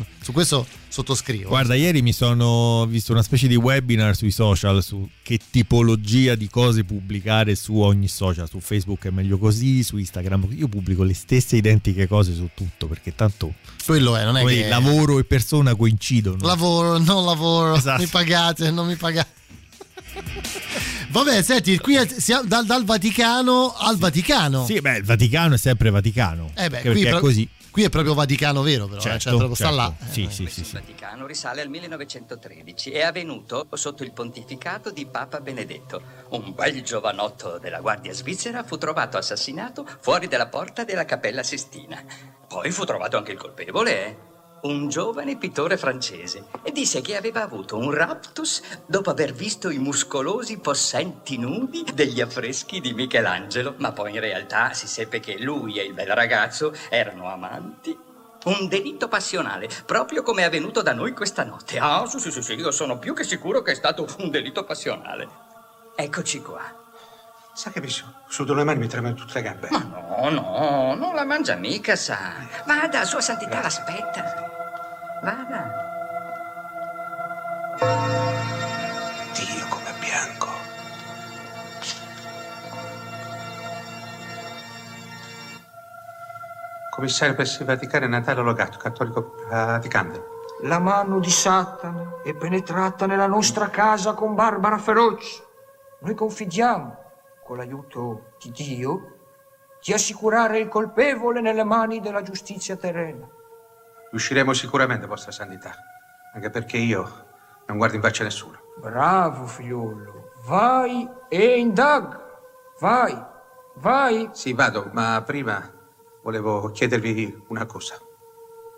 [0.00, 1.48] eh, su questo sottoscrivo.
[1.48, 6.48] Guarda, ieri mi sono visto una specie di webinar sui social su che tipologia di
[6.48, 8.48] cose pubblicare su ogni social.
[8.48, 10.48] Su Facebook è meglio così, su Instagram.
[10.50, 13.54] Io pubblico le stesse identiche cose su tutto perché tanto
[13.86, 16.36] Quello è, non è che lavoro e persona coincidono.
[16.44, 18.02] lavoro, non lavoro, Esatto.
[18.02, 19.40] mi pagate, non mi pagate.
[21.08, 24.64] Vabbè, senti, qui è- siamo dal, dal Vaticano al Vaticano.
[24.64, 26.50] Sì, beh, il Vaticano è sempre Vaticano.
[26.54, 27.48] Eh beh, perché qui, è pro- così.
[27.70, 29.80] qui è proprio Vaticano vero, però, eh, Certo, cioè proprio sta certo.
[29.80, 29.94] là.
[30.10, 30.72] Sì, sì, sì, Il sì.
[30.72, 36.02] Vaticano risale al 1913 e è avvenuto sotto il pontificato di Papa Benedetto.
[36.30, 42.02] Un bel giovanotto della Guardia Svizzera fu trovato assassinato fuori dalla porta della Cappella Sistina.
[42.48, 44.16] Poi fu trovato anche il colpevole, eh?
[44.62, 49.78] Un giovane pittore francese, e disse che aveva avuto un raptus dopo aver visto i
[49.78, 55.78] muscolosi possenti nudi degli affreschi di Michelangelo, ma poi in realtà si seppe che lui
[55.78, 57.98] e il bel ragazzo erano amanti.
[58.44, 61.78] Un delitto passionale, proprio come è avvenuto da noi questa notte.
[61.78, 64.64] Ah, sì, sì, sì, sì, io sono più che sicuro che è stato un delitto
[64.64, 65.28] passionale.
[65.94, 66.62] Eccoci qua.
[67.54, 69.68] Sa che mi su- sudo le mani mi tremano tutte le gambe.
[69.70, 72.34] Ma no, no, non la mangia mica, sa.
[72.66, 74.51] Vada, sua santità l'aspetta.
[75.22, 75.70] Vada.
[79.32, 80.48] Dio come bianco.
[86.90, 90.24] Commissario per il Vaticano Natale Logato, cattolico praticante.
[90.62, 95.40] La mano di Satana è penetrata nella nostra casa con barbara feroce.
[96.00, 96.96] Noi confidiamo,
[97.44, 99.18] con l'aiuto di Dio,
[99.80, 103.24] di assicurare il colpevole nelle mani della giustizia terrena.
[104.12, 105.72] Riusciremo sicuramente, Vostra Santità.
[106.34, 107.26] Anche perché io
[107.66, 108.60] non guardo in faccia nessuno.
[108.76, 112.20] Bravo figliolo, vai e indaga.
[112.78, 113.18] Vai,
[113.76, 114.28] vai.
[114.32, 115.66] Sì, vado, ma prima
[116.22, 117.98] volevo chiedervi una cosa.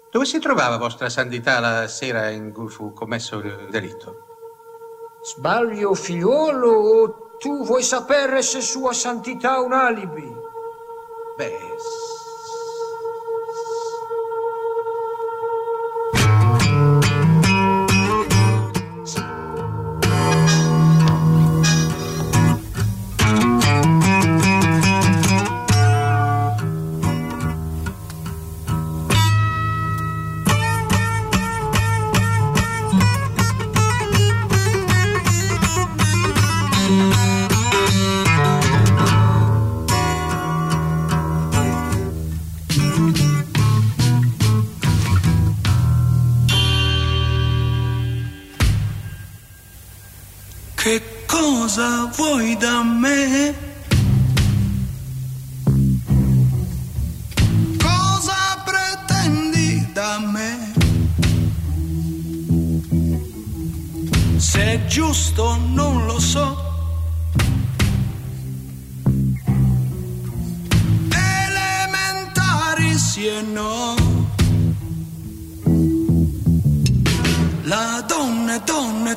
[0.08, 4.26] Dove si trovava Vostra Santità la sera in cui fu commesso il delitto?
[5.20, 10.32] Sbaglio figliolo o tu vuoi sapere se sua santità ha un alibi?
[11.36, 11.58] Beh,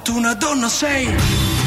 [0.07, 1.66] tu una donna sei.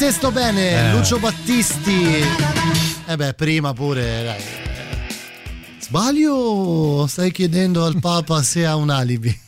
[0.00, 0.92] Te sto bene, Eh.
[0.94, 2.24] Lucio Battisti.
[3.06, 4.40] Eh beh, prima pure, dai.
[5.78, 9.38] Sbaglio o stai chiedendo al Papa se ha un alibi?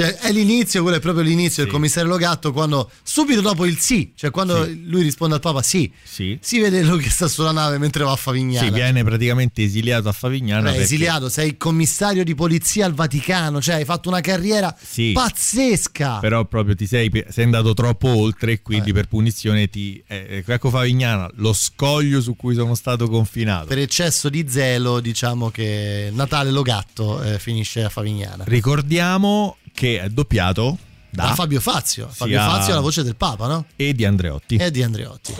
[0.00, 4.12] Cioè, è l'inizio, quello è proprio l'inizio del commissario Logatto quando subito dopo il sì,
[4.16, 6.38] cioè quando lui risponde al Papa sì, Sì.
[6.40, 8.66] si vede lui che sta sulla nave mentre va a Favignana.
[8.66, 10.62] Sì, viene praticamente esiliato a Favignana.
[10.62, 15.12] Beh, perché- esiliato, sei commissario di polizia al Vaticano, cioè hai fatto una carriera Sì.
[15.12, 16.18] pazzesca.
[16.20, 20.02] Però proprio ti sei, sei andato troppo oltre e quindi per punizione ti...
[20.06, 23.66] Eh, ecco Favignana, lo scoglio su cui sono stato confinato.
[23.66, 28.44] Per eccesso di zelo, diciamo che Natale Logatto eh, finisce a Favignana.
[28.46, 30.76] Ricordiamo che è doppiato
[31.08, 32.06] da, Da Fabio Fazio.
[32.12, 33.64] Fabio sia- Fazio è la voce del Papa, no?
[33.76, 34.56] e di Andreotti.
[34.56, 35.34] E di Andreotti.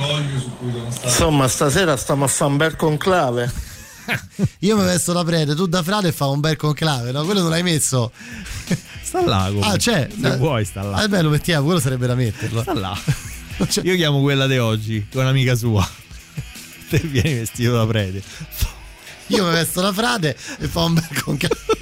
[1.05, 3.53] Insomma, stasera stiamo a fare un bel conclave.
[4.61, 7.23] Io mi vesto da prete, tu da frate e fa un bel conclave, no?
[7.25, 8.11] Quello non l'hai messo.
[9.05, 9.69] Sta là comunque.
[9.73, 10.09] Ah, c'è.
[10.19, 11.03] Se vuoi sta là.
[11.05, 12.63] Eh beh, lo mettiamo, quello sarebbe da metterlo.
[12.63, 12.97] Sta là.
[13.83, 15.87] Io chiamo quella di oggi, è un'amica sua.
[16.89, 18.23] Te vieni vestito da prete.
[19.27, 21.80] Io mi vesto da frate e fa un bel conclave.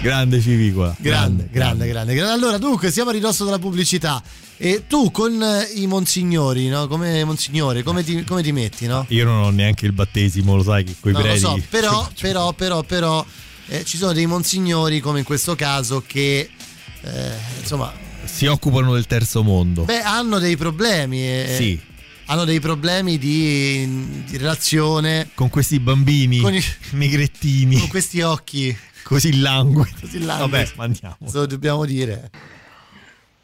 [0.00, 0.94] Grande civicola.
[0.98, 2.32] Grande, grande, grande, grande.
[2.32, 4.22] Allora, dunque, siamo a ridosso della pubblicità.
[4.56, 6.86] E tu con eh, i monsignori, no?
[6.86, 9.04] Come monsignore, come ti, come ti metti, no?
[9.08, 11.40] Io non ho neanche il battesimo, lo sai che coi No, lo preti.
[11.40, 13.26] so, però, però, però, però,
[13.68, 16.48] eh, ci sono dei monsignori, come in questo caso, che
[17.00, 17.30] eh,
[17.60, 17.92] insomma,
[18.24, 19.82] Si occupano del terzo mondo.
[19.82, 21.18] beh, hanno dei problemi.
[21.22, 21.80] eh, Sì.
[22.26, 27.78] Hanno dei problemi di, di relazione Con questi bambini Con i- negrettini.
[27.78, 28.74] con questi occhi.
[29.04, 29.94] Così languidi.
[30.00, 30.50] Così languidi.
[30.52, 31.16] Vabbè, mandiamo.
[31.32, 32.30] Lo dobbiamo dire.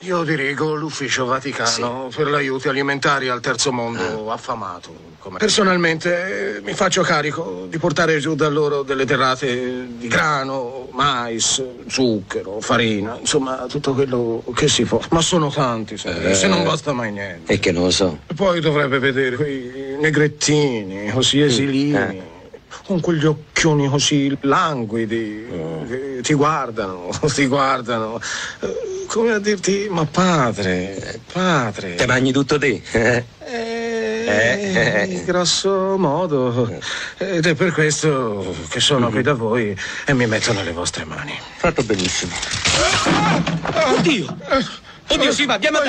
[0.03, 4.95] Io dirigo l'ufficio Vaticano per l'aiuto alimentari al terzo mondo affamato.
[5.19, 10.89] come- Personalmente eh, mi faccio carico di portare giù da loro delle derrate di grano,
[10.93, 15.01] mais, zucchero, farina, insomma tutto quello che si può.
[15.11, 16.33] Ma sono tanti, Eh.
[16.33, 17.53] se non basta mai niente.
[17.53, 18.21] E che non lo so.
[18.29, 21.97] E Poi dovrebbe vedere quei negrettini così esilini.
[21.99, 22.28] Eh.
[22.87, 25.87] Con quegli occhioni così languidi Mm.
[25.89, 28.21] che ti guardano, ti guardano.
[28.61, 31.95] Eh, Come a dirti, ma padre, padre.
[31.95, 32.83] Te mangi tutto te.
[32.93, 33.25] Eh?
[34.31, 36.69] Eh, in grosso modo.
[37.17, 39.75] Ed è per questo che sono qui da voi
[40.05, 41.33] e mi metto nelle vostre mani.
[41.57, 42.35] Fatto benissimo.
[43.97, 44.37] Oddio!
[45.11, 45.83] Oddio, sì, ma andiamo a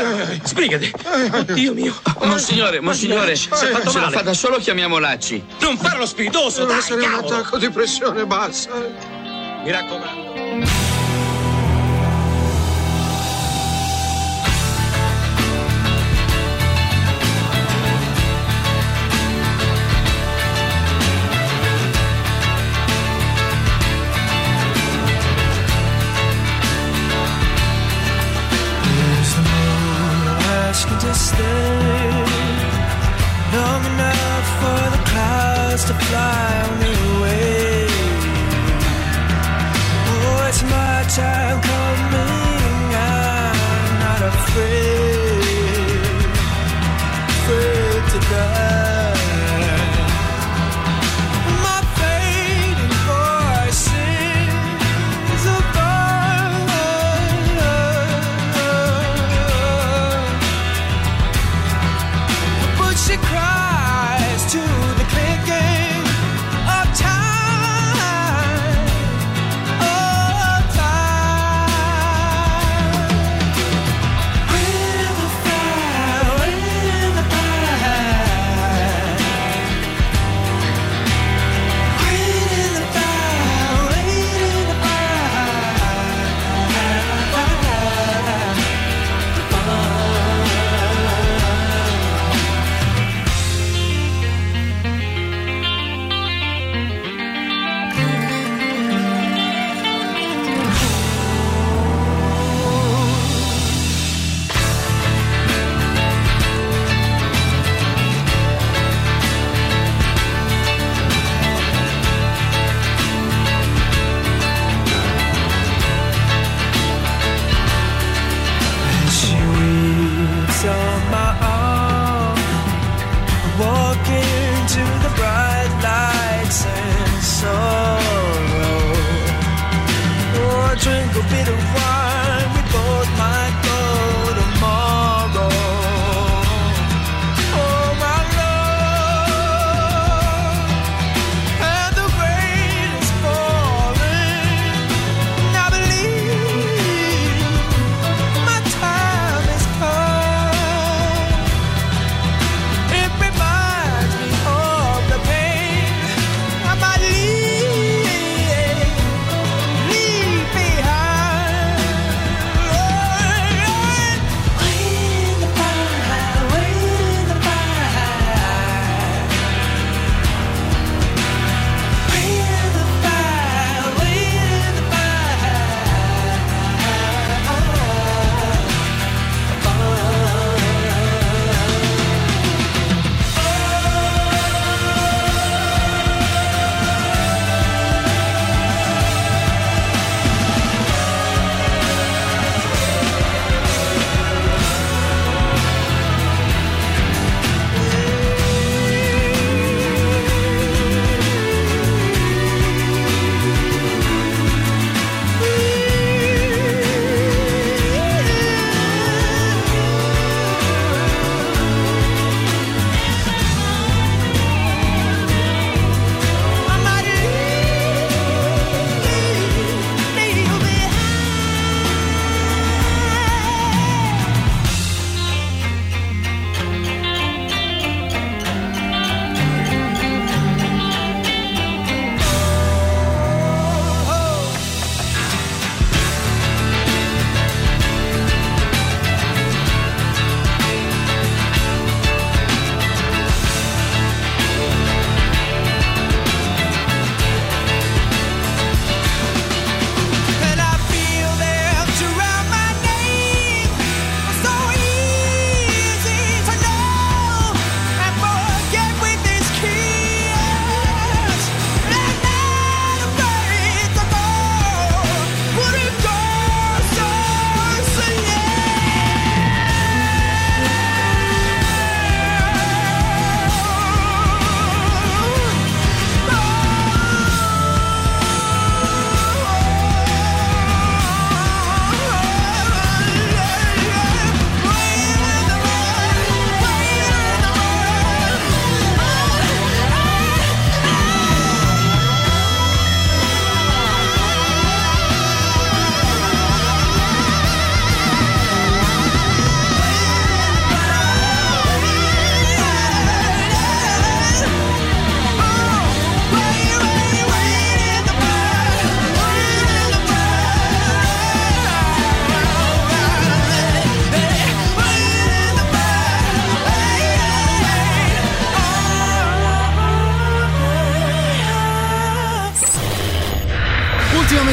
[0.44, 0.92] Sbrigati.
[1.32, 1.94] Oddio mio.
[2.24, 4.16] Monsignore, monsignore, Si se è fatto male.
[4.16, 5.44] fa da solo chiamiamo Lacci.
[5.60, 8.70] Non farlo spiritoso, Deve dai, essere un attacco di pressione bassa.
[9.64, 10.99] Mi raccomando.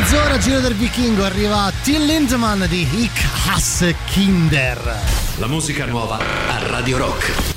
[0.08, 4.78] Ancora Giro del Vichingo, arriva Till Lindemann di Ich hasse Kinder.
[5.38, 7.55] La musica nuova a Radio Rock.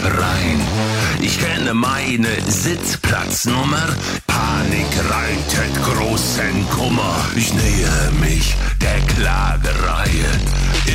[0.00, 0.60] Schreien.
[1.20, 3.88] Ich kenne meine Sitzplatznummer.
[4.26, 7.16] Panik reitet großen Kummer.
[7.36, 10.30] Ich nähe mich der Klagereihe.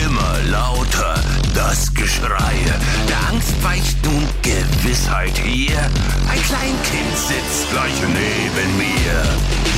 [0.05, 1.15] Immer lauter
[1.53, 2.73] das Geschreie.
[3.07, 5.79] Der Angst weicht nun Gewissheit hier.
[6.31, 9.17] Ein Kleinkind sitzt gleich neben mir.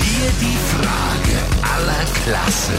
[0.04, 1.38] Hier die Frage
[1.76, 2.74] aller Klasse.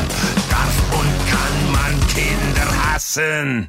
[0.51, 3.69] Darf und kann man Kinder hassen?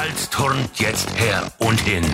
[0.00, 2.04] Schreihals turnt jetzt her und hin.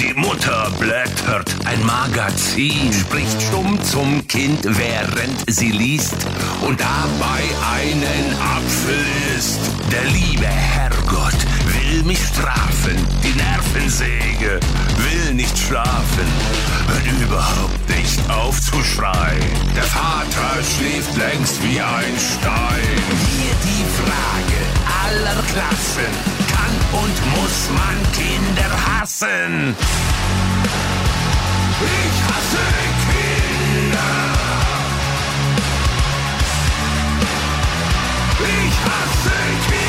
[0.00, 6.16] Die Mutter blättert ein Magazin, spricht stumm zum Kind, während sie liest
[6.62, 7.42] und dabei
[7.76, 9.04] einen Apfel
[9.36, 9.60] isst.
[9.92, 14.58] Der liebe Herrgott will mich strafen, die Nervensäge
[14.96, 16.28] will nicht schlafen,
[16.88, 19.38] hört überhaupt nicht auf zu schreien.
[19.76, 22.98] Der Vater schläft längst wie ein Stein.
[23.30, 29.76] Hier die Frage aller Klassen, kann und muss man Kinder hassen?
[31.80, 32.66] Ich hasse
[33.08, 34.10] Kinder.
[38.40, 39.36] Ich hasse
[39.66, 39.87] Kinder.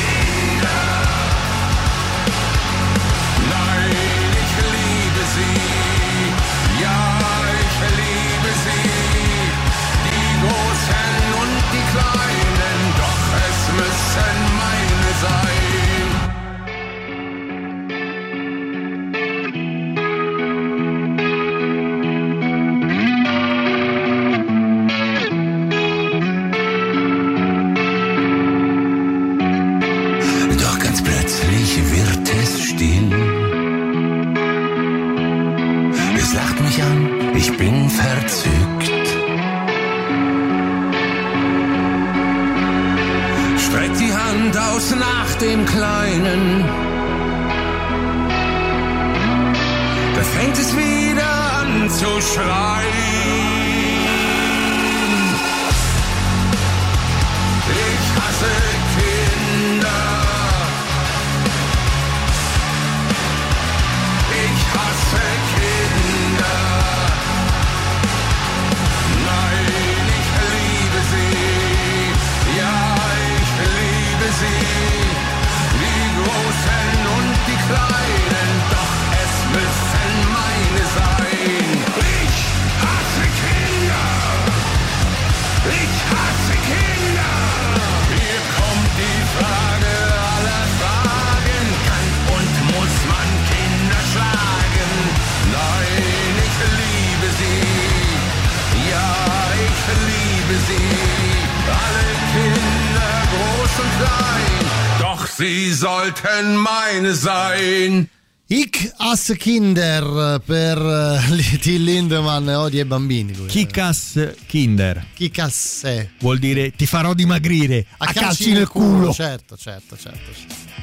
[106.22, 108.08] Sollten meine sein.
[108.52, 113.46] Ich hasse Kinder per eh, Till Lindemann odia i bambini lui.
[113.46, 114.18] Kikas
[114.48, 115.06] Kinder.
[115.14, 116.14] Chickasse.
[116.18, 119.12] Vuol dire ti farò dimagrire a, A calci nel culo.
[119.12, 120.32] Certo, certo, certo.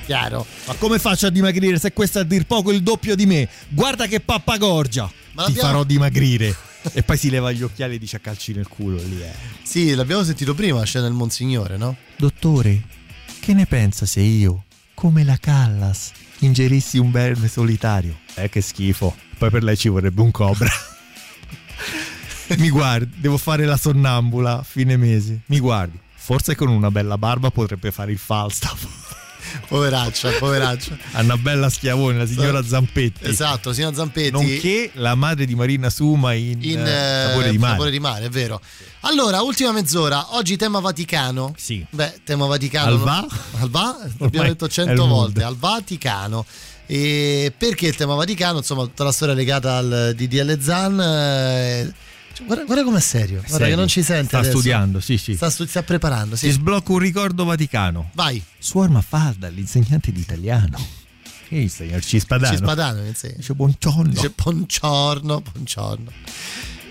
[0.06, 0.46] Chiaro.
[0.66, 3.50] Ma come faccio a dimagrire se questo è a dir poco il doppio di me?
[3.68, 5.12] Guarda che pappagorgia.
[5.34, 6.56] Ma Ti farò dimagrire.
[6.94, 9.34] e poi si leva gli occhiali e dice a calci nel culo lì eh.
[9.64, 11.98] Sì, l'abbiamo sentito prima, scena del Monsignore, no?
[12.16, 12.82] Dottore,
[13.42, 14.64] che ne pensa se io,
[14.98, 18.18] come la Callas, ingerissi un verme solitario?
[18.34, 19.16] Eh, che schifo.
[19.38, 20.68] Poi per lei ci vorrebbe un cobra.
[22.58, 25.42] Mi guardi, devo fare la sonnambula a fine mese.
[25.46, 29.07] Mi guardi, forse con una bella barba potrebbe fare il Falstaff.
[29.68, 30.98] Poveraccia, poveraccia.
[31.12, 33.30] Annabella Schiavone, la signora Zampetti.
[33.30, 34.32] Esatto, signora Zampetti.
[34.32, 37.72] Nonché la madre di Marina Suma in, in eh, eh, Sapore di Mare.
[37.72, 38.62] Sapore di mare, è vero.
[39.02, 40.36] Allora, ultima mezz'ora.
[40.36, 41.54] Oggi tema Vaticano.
[41.58, 41.86] Sì.
[41.90, 42.92] Beh, tema Vaticano.
[42.92, 43.28] Al va?
[43.60, 43.98] Al va?
[44.18, 45.44] L'abbiamo detto cento volte.
[45.44, 46.46] Al Vaticano.
[46.86, 48.58] E perché il tema Vaticano?
[48.60, 51.00] Insomma, tutta la storia legata al DDL Zan.
[51.00, 51.94] eh,
[52.46, 53.38] Guarda, guarda com'è serio.
[53.38, 53.68] Guarda Serio.
[53.70, 54.28] che non ci sente.
[54.28, 54.58] Sta adesso.
[54.58, 55.36] studiando, sì, sì.
[55.36, 56.36] Sta, stu- sta preparando.
[56.36, 56.52] Ti Sì.
[56.52, 58.12] sblocco un ricordo vaticano.
[58.14, 58.42] Vai.
[58.60, 60.78] Suor Mafalda, l'insegnante di italiano.
[61.48, 62.52] Che il Cispadano?
[62.52, 63.36] Cispadano mi insegna.
[63.38, 64.04] Dice buongiorno.
[64.12, 66.12] Dice buongiorno, buongiorno.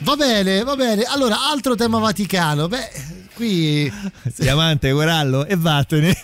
[0.00, 1.02] Va bene, va bene.
[1.02, 2.66] Allora, altro tema Vaticano.
[2.66, 2.90] Beh,
[3.34, 3.92] qui.
[4.36, 6.14] Diamante, corallo e vattene.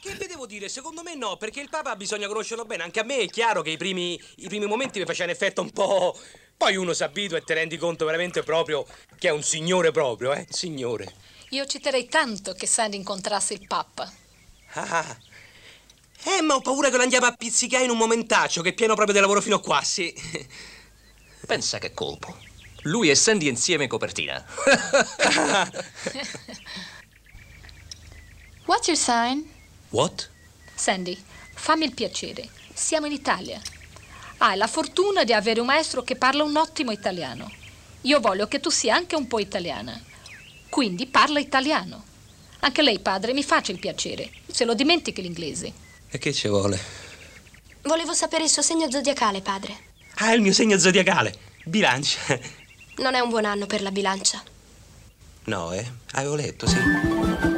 [0.00, 0.68] Che vi devo dire?
[0.68, 2.82] Secondo me no, perché il Papa bisogna conoscerlo bene.
[2.82, 5.70] Anche a me è chiaro che i primi, i primi momenti mi facevano effetto un
[5.70, 6.14] po'.
[6.56, 8.86] Poi uno si abitua e ti rendi conto veramente proprio
[9.18, 10.46] che è un signore proprio, eh?
[10.48, 11.12] Signore.
[11.50, 14.10] Io ci terrei tanto che Sandy incontrasse il Papa.
[14.74, 15.16] Ah.
[16.24, 18.94] Eh, ma ho paura che lo andiamo a pizzicare in un momentaccio, che è pieno
[18.94, 20.14] proprio di lavoro fino a qua, sì.
[21.46, 22.36] Pensa che colpo.
[22.82, 24.44] Lui e Sandy insieme in copertina.
[28.64, 29.48] What's your sign?
[29.90, 30.30] What?
[30.74, 31.22] Sandy,
[31.54, 32.48] fammi il piacere.
[32.72, 33.60] Siamo in Italia.
[34.38, 37.50] Hai la fortuna di avere un maestro che parla un ottimo italiano.
[38.02, 39.98] Io voglio che tu sia anche un po' italiana.
[40.68, 42.04] Quindi parla italiano.
[42.60, 44.30] Anche lei, padre, mi faccia il piacere.
[44.50, 45.72] Se lo dimentichi l'inglese.
[46.08, 46.78] E che ci vuole?
[47.82, 49.76] Volevo sapere il suo segno zodiacale, padre.
[50.16, 51.34] Ah, è il mio segno zodiacale.
[51.64, 52.20] Bilancia.
[52.96, 54.42] Non è un buon anno per la bilancia.
[55.44, 55.86] No, eh?
[56.12, 57.53] Avevo letto, sì.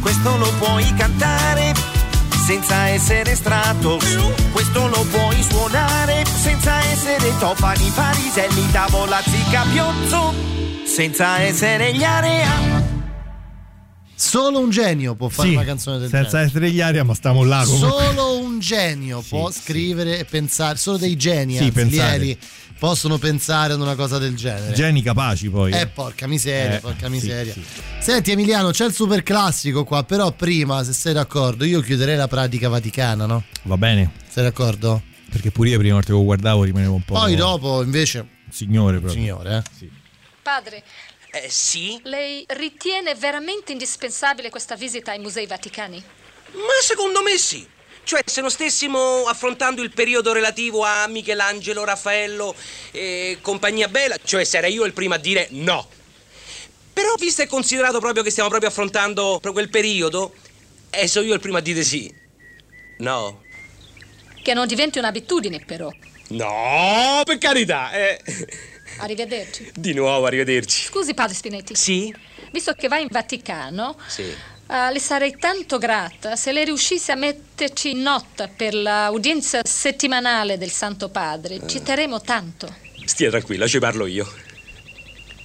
[0.00, 1.74] Questo lo puoi cantare
[2.46, 4.04] senza essere stratos.
[4.52, 10.32] Questo lo puoi suonare senza essere Stofani, Pariselli, Tavola, Zicca, Piozzo,
[10.86, 12.87] senza essere gli area.
[14.20, 16.46] Solo un genio può fare Sì, una canzone del senza genere.
[16.48, 18.02] essere gli aria, ma stiamo là comunque.
[18.04, 22.36] Solo un genio può scrivere e pensare, solo dei geni, Sì, anzi, lieri,
[22.80, 24.74] possono pensare ad una cosa del genere.
[24.74, 25.70] Geni capaci poi.
[25.72, 27.52] Eh, porca miseria, Eh, porca sì, miseria.
[27.52, 27.62] sì.
[28.00, 32.26] Senti Emiliano, c'è il super classico qua, però prima, se sei d'accordo, io chiuderei la
[32.26, 33.44] pratica vaticana, no?
[33.62, 34.10] Va bene.
[34.28, 35.00] Sei d'accordo?
[35.30, 37.14] Perché pure io prima volta che lo guardavo rimanevo un po'.
[37.14, 39.20] Poi dopo, invece, Signore proprio.
[39.20, 39.88] signore, eh?
[40.42, 40.82] Padre,
[41.40, 42.00] Eh, sì?
[42.04, 46.02] lei ritiene veramente indispensabile questa visita ai musei vaticani?
[46.52, 47.66] Ma secondo me sì.
[48.02, 52.54] Cioè, se non stessimo affrontando il periodo relativo a Michelangelo, Raffaello
[52.90, 55.86] e compagnia bella, cioè era io il primo a dire no.
[56.92, 60.34] Però, visto e considerato proprio che stiamo proprio affrontando quel periodo,
[60.90, 62.12] eh, sono io il primo a dire sì.
[62.98, 63.42] No.
[64.42, 65.90] Che non diventi un'abitudine, però.
[66.28, 67.92] No, per carità.
[67.92, 68.20] Eh.
[68.98, 69.70] Arrivederci.
[69.74, 70.84] Di nuovo, arrivederci.
[70.86, 71.74] Scusi, padre Spinetti.
[71.74, 72.14] Sì?
[72.52, 74.22] Visto che va in Vaticano, Sì.
[74.22, 80.58] eh, le sarei tanto grata se lei riuscisse a metterci in nota per l'udienza settimanale
[80.58, 81.60] del Santo Padre.
[81.66, 82.74] Ci terremo tanto.
[83.04, 84.26] Stia tranquilla, ci parlo io.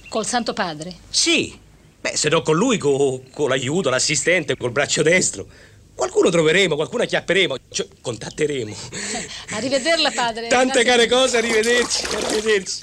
[0.08, 0.94] Col Santo Padre.
[1.10, 1.58] Sì.
[2.00, 5.46] Beh, se no con lui, co- con l'aiuto, l'assistente, col braccio destro.
[5.94, 8.74] Qualcuno troveremo, qualcuno acchiapperemo, cioè contatteremo.
[9.54, 10.48] Arrivederla, padre.
[10.48, 10.84] Tante Grazie.
[10.84, 12.82] care cose, arrivederci, arrivederci.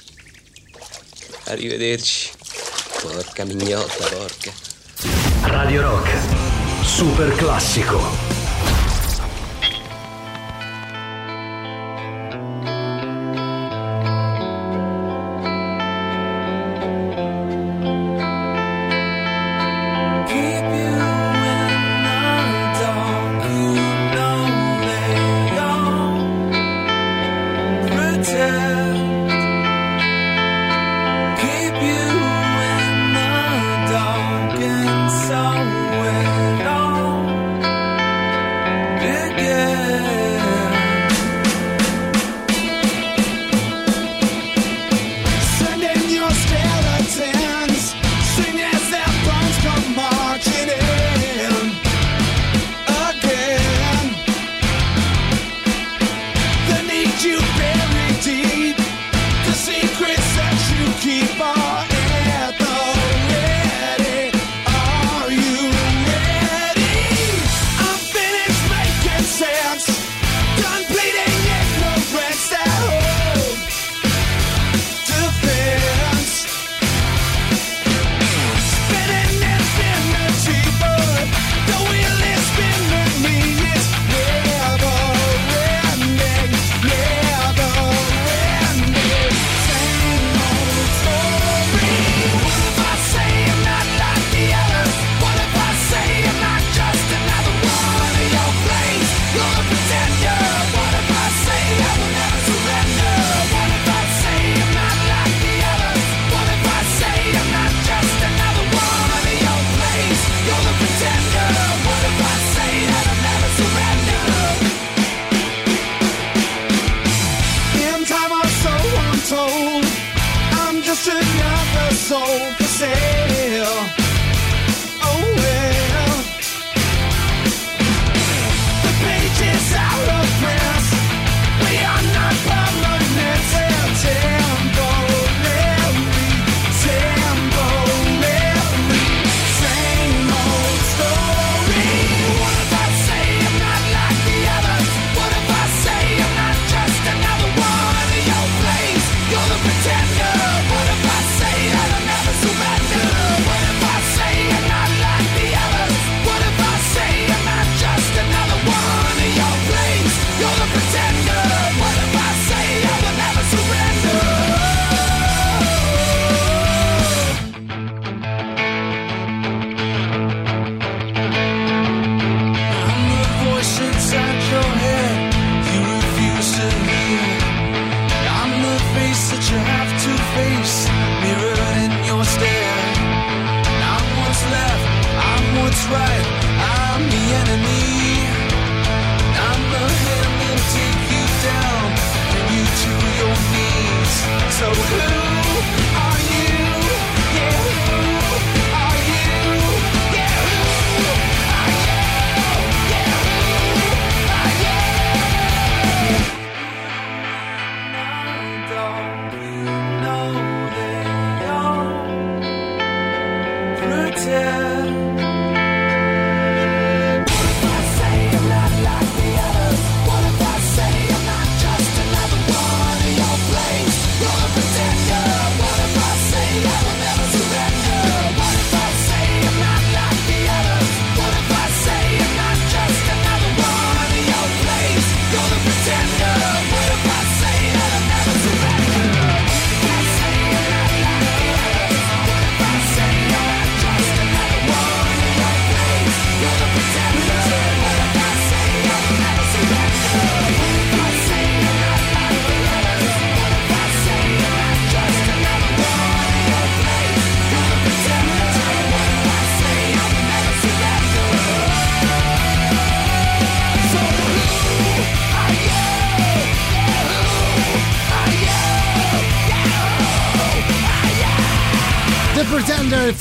[1.44, 2.30] Arrivederci.
[3.00, 4.52] Porca mignotta, porca.
[5.42, 6.10] Radio Rock,
[6.84, 8.41] super classico.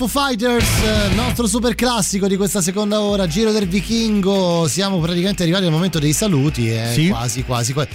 [0.01, 4.67] Foo Fighters, eh, nostro super classico di questa seconda ora, Giro del Vichingo.
[4.67, 6.71] Siamo praticamente arrivati al momento dei saluti.
[6.71, 7.07] Eh, Sì.
[7.09, 7.89] Quasi, quasi, quasi.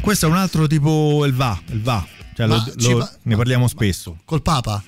[0.00, 2.02] Questo è un altro tipo il va, il va.
[2.34, 4.16] Cioè, lo- lo- va- ne parliamo spesso.
[4.24, 4.82] Col Papa?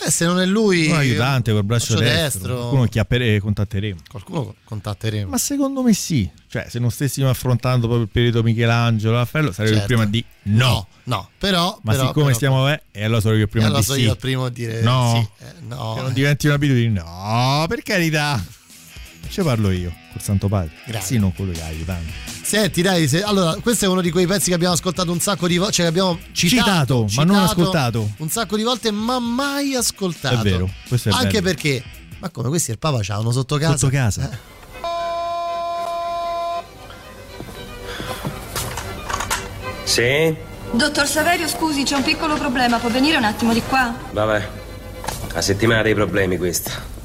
[0.00, 0.88] Eh, se non è lui.
[0.90, 2.38] Un aiutante col braccio, braccio destro.
[2.40, 2.56] destro.
[2.56, 4.00] Qualcuno chiappere- contatteremo.
[4.08, 5.30] Qualcuno contatteremo.
[5.30, 6.30] Ma secondo me sì.
[6.48, 9.92] Cioè, se non stessimo affrontando proprio il periodo Michelangelo, Raffaello, sarei il Certo.
[9.92, 10.86] primo a dire no.
[11.04, 11.78] No, però.
[11.82, 13.92] Ma però, siccome però- stiamo eh, e allora sono io il primo allora a dire
[13.94, 14.06] sono sì.
[14.06, 15.28] io il primo a dire no.
[15.38, 15.44] sì.
[15.44, 16.14] Eh, no, Che non eh.
[16.14, 17.02] diventi un'abitudine.
[17.02, 18.42] No, per carità.
[19.28, 20.70] Ci parlo io, col Santo Padre.
[20.86, 21.06] Grazie.
[21.16, 22.12] Sì, non quello che aiutante.
[22.42, 25.46] Senti, dai, se- allora, questo è uno di quei pezzi che abbiamo ascoltato un sacco
[25.46, 28.10] di volte, cioè che abbiamo citato, Citato, ma non ascoltato.
[28.18, 30.34] Un sacco di volte, ma mai ascoltato.
[30.40, 31.42] È vero, questo è Anche bello.
[31.42, 31.82] perché,
[32.20, 33.76] ma come questi il Papa c'ha uno sotto casa?
[33.76, 34.30] Sotto casa.
[34.30, 34.56] Eh.
[39.84, 40.34] Sì?
[40.72, 42.78] Dottor Saverio, scusi, c'è un piccolo problema.
[42.78, 43.94] Può venire un attimo di qua?
[44.12, 44.48] Vabbè.
[45.32, 46.96] La settimana dei problemi questa.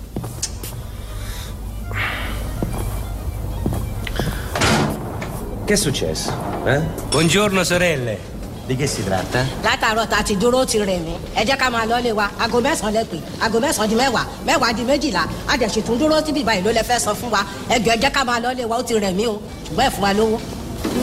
[5.73, 6.31] Che è successo?
[6.65, 6.79] Eh?
[7.09, 8.19] Buongiorno sorelle.
[8.67, 9.43] Di che si tratta?
[9.63, 12.61] látàárọ̀ tá a ti dúró ti rẹ̀ mí ẹ jẹ́ ká máa lọ́lé wa aago
[12.61, 16.21] mẹ́sàn-án lẹ pè aago mẹ́sàn-án di mẹ́wàá mẹ́wàá di méjìlá a dẹ̀ sì tún dúró
[16.25, 17.41] síbi ìbáyìí ló lẹ fẹ́ sọ fún wa
[17.73, 19.89] ẹ jọ ẹ jẹ́ ká máa lọ́lé wa ó ti rẹ̀ mí o ṣùgbọ́n ẹ
[19.95, 20.37] fún wa lówó.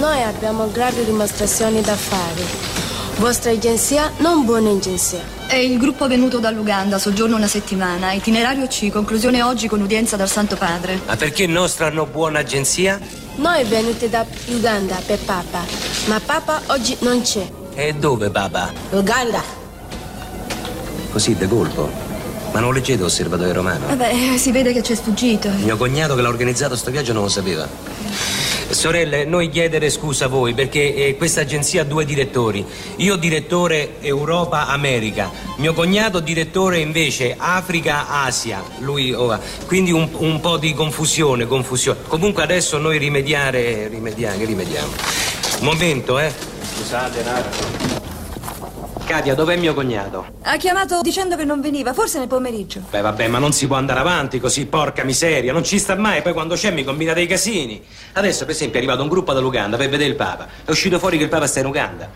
[0.00, 2.44] Noi abbiamo gravi dimostrazioni da fare.
[3.18, 5.20] Vostra agenzia non buona agenzia.
[5.48, 8.12] È il gruppo venuto dall'Uganda, soggiorno una settimana.
[8.12, 11.00] Itinerario C, conclusione oggi con udienza dal Santo Padre.
[11.06, 12.98] Ma perché nostra hanno buona agenzia?
[13.40, 15.64] Noi venuti da Uganda per Papa,
[16.08, 17.50] ma Papa oggi non c'è.
[17.72, 18.70] E dove, papà?
[18.90, 19.42] Uganda.
[21.10, 22.09] Così, de colpo.
[22.52, 23.86] Ma non leggete Osservatore Romano?
[23.86, 25.48] Vabbè, si vede che c'è sfuggito.
[25.50, 27.68] Mio cognato che l'ha organizzato sto viaggio non lo sapeva.
[28.70, 32.64] Sorelle, noi chiedere scusa a voi perché eh, questa agenzia ha due direttori.
[32.96, 38.62] Io direttore Europa-America, mio cognato direttore invece Africa-Asia.
[38.78, 41.98] Lui, oh, quindi un, un po' di confusione, confusione.
[42.06, 44.92] Comunque adesso noi rimediare, rimediamo, rimediamo.
[45.60, 46.32] Momento, eh.
[46.76, 47.89] Scusate, un attimo.
[49.10, 50.24] Katia, dov'è mio cognato?
[50.42, 52.82] Ha chiamato dicendo che non veniva, forse nel pomeriggio.
[52.90, 56.22] Beh, vabbè, ma non si può andare avanti così, porca miseria, non ci sta mai,
[56.22, 57.84] poi quando c'è mi combina dei casini.
[58.12, 60.46] Adesso, per esempio, è arrivato un gruppo dall'Uganda per vedere il Papa.
[60.64, 62.08] È uscito fuori che il Papa sta in Uganda.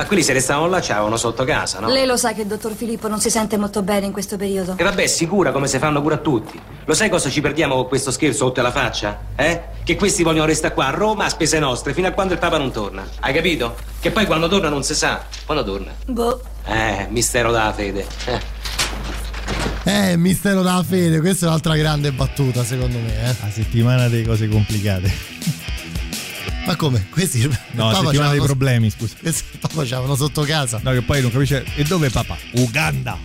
[0.00, 1.90] Ma quelli se restavano là, c'avevano sotto casa, no?
[1.90, 4.76] Lei lo sa che il dottor Filippo non si sente molto bene in questo periodo.
[4.78, 6.58] E vabbè, sicura come se fanno pure a tutti.
[6.86, 9.20] Lo sai cosa ci perdiamo con questo scherzo sotto la faccia?
[9.36, 9.60] Eh?
[9.84, 12.56] Che questi vogliono restare qua a Roma a spese nostre fino a quando il Papa
[12.56, 13.06] non torna.
[13.20, 13.76] Hai capito?
[14.00, 15.22] Che poi quando torna non si sa.
[15.44, 15.92] Quando torna?
[16.06, 16.40] Boh.
[16.64, 18.06] Eh, mistero della fede.
[18.24, 18.40] Eh.
[19.84, 23.22] Eh, mistero della fede, questa è un'altra grande battuta, secondo me.
[23.22, 23.36] Eh.
[23.38, 25.12] La settimana delle cose complicate.
[26.70, 27.06] Ma come?
[27.10, 29.14] Questi No, settimana c'ha dei problemi, scusa.
[29.20, 30.80] Questi il Papa c'avano sotto casa.
[30.82, 31.64] No, che poi non capisce.
[31.74, 32.36] E dove papà?
[32.52, 33.18] Uganda.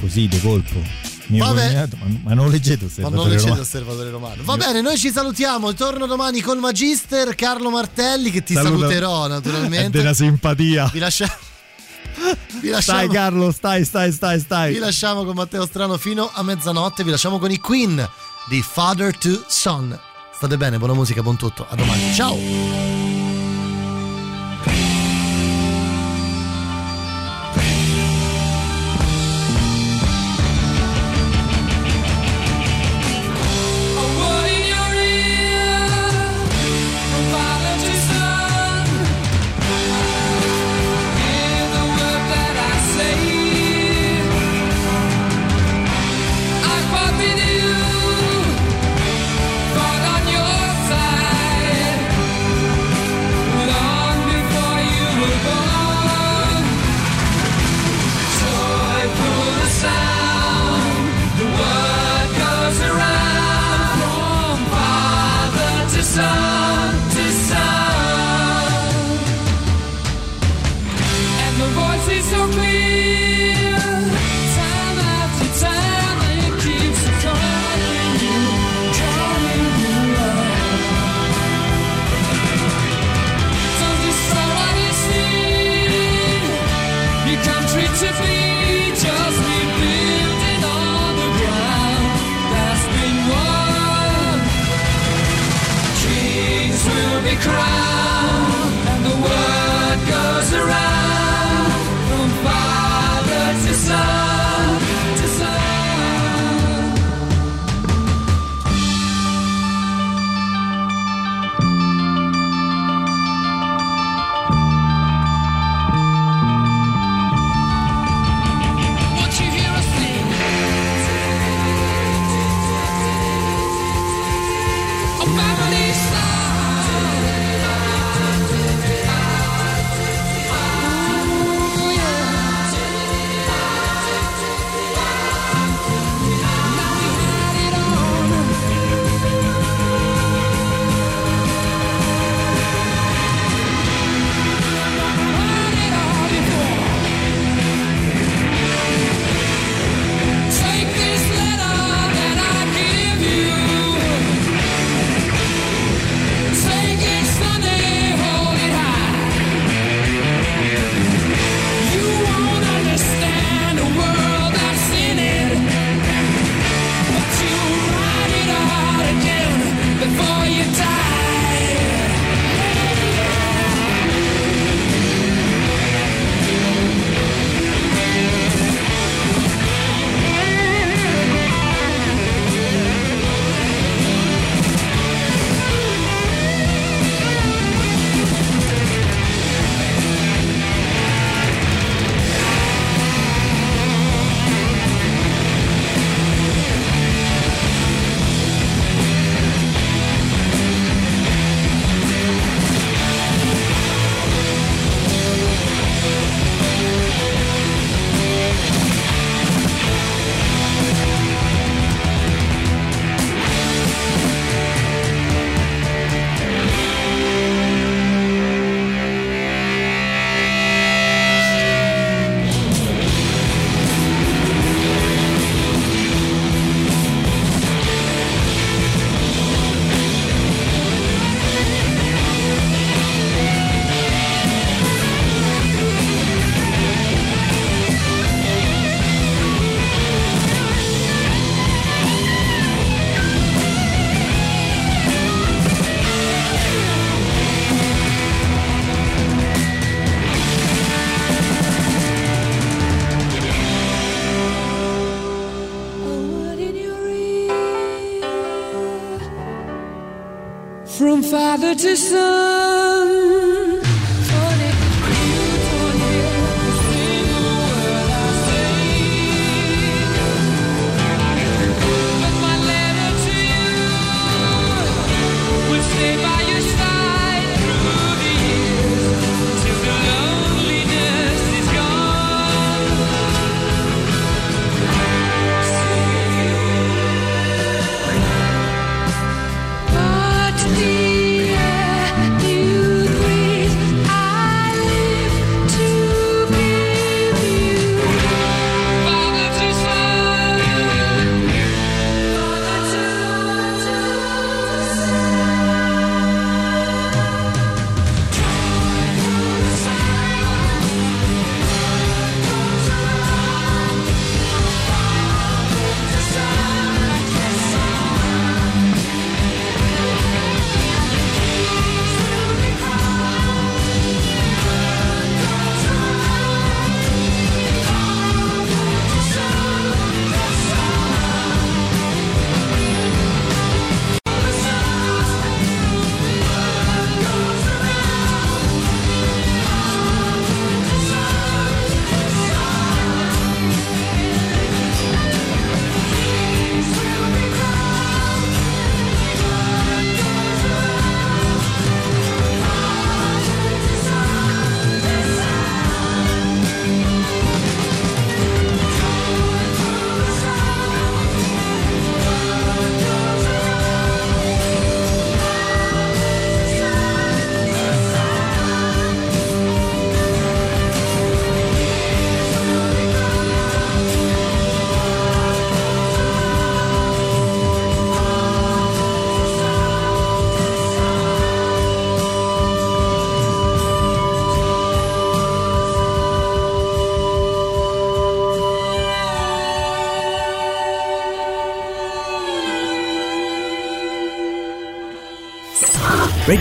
[0.00, 1.10] Così, di colpo.
[1.26, 1.88] Vabbè.
[2.24, 3.62] ma, non leggete Osservatore non leggete Romano.
[3.62, 4.42] Osservatore Romano.
[4.42, 5.72] Va bene, noi ci salutiamo.
[5.74, 9.98] Torno domani col Magister Carlo Martelli che ti Saluta- saluterò È naturalmente.
[9.98, 10.90] della simpatia.
[10.92, 11.32] Vi lasciamo.
[12.60, 14.72] Vi lasciamo, Stai Carlo, stai, stai, stai, stai.
[14.74, 17.02] vi lasciamo con Matteo Strano fino a mezzanotte.
[17.04, 18.06] Vi lasciamo con i Queen
[18.48, 19.98] di Father to Son.
[20.42, 21.64] State bene, buona musica, buon tutto.
[21.68, 22.12] A domani.
[22.14, 23.01] Ciao.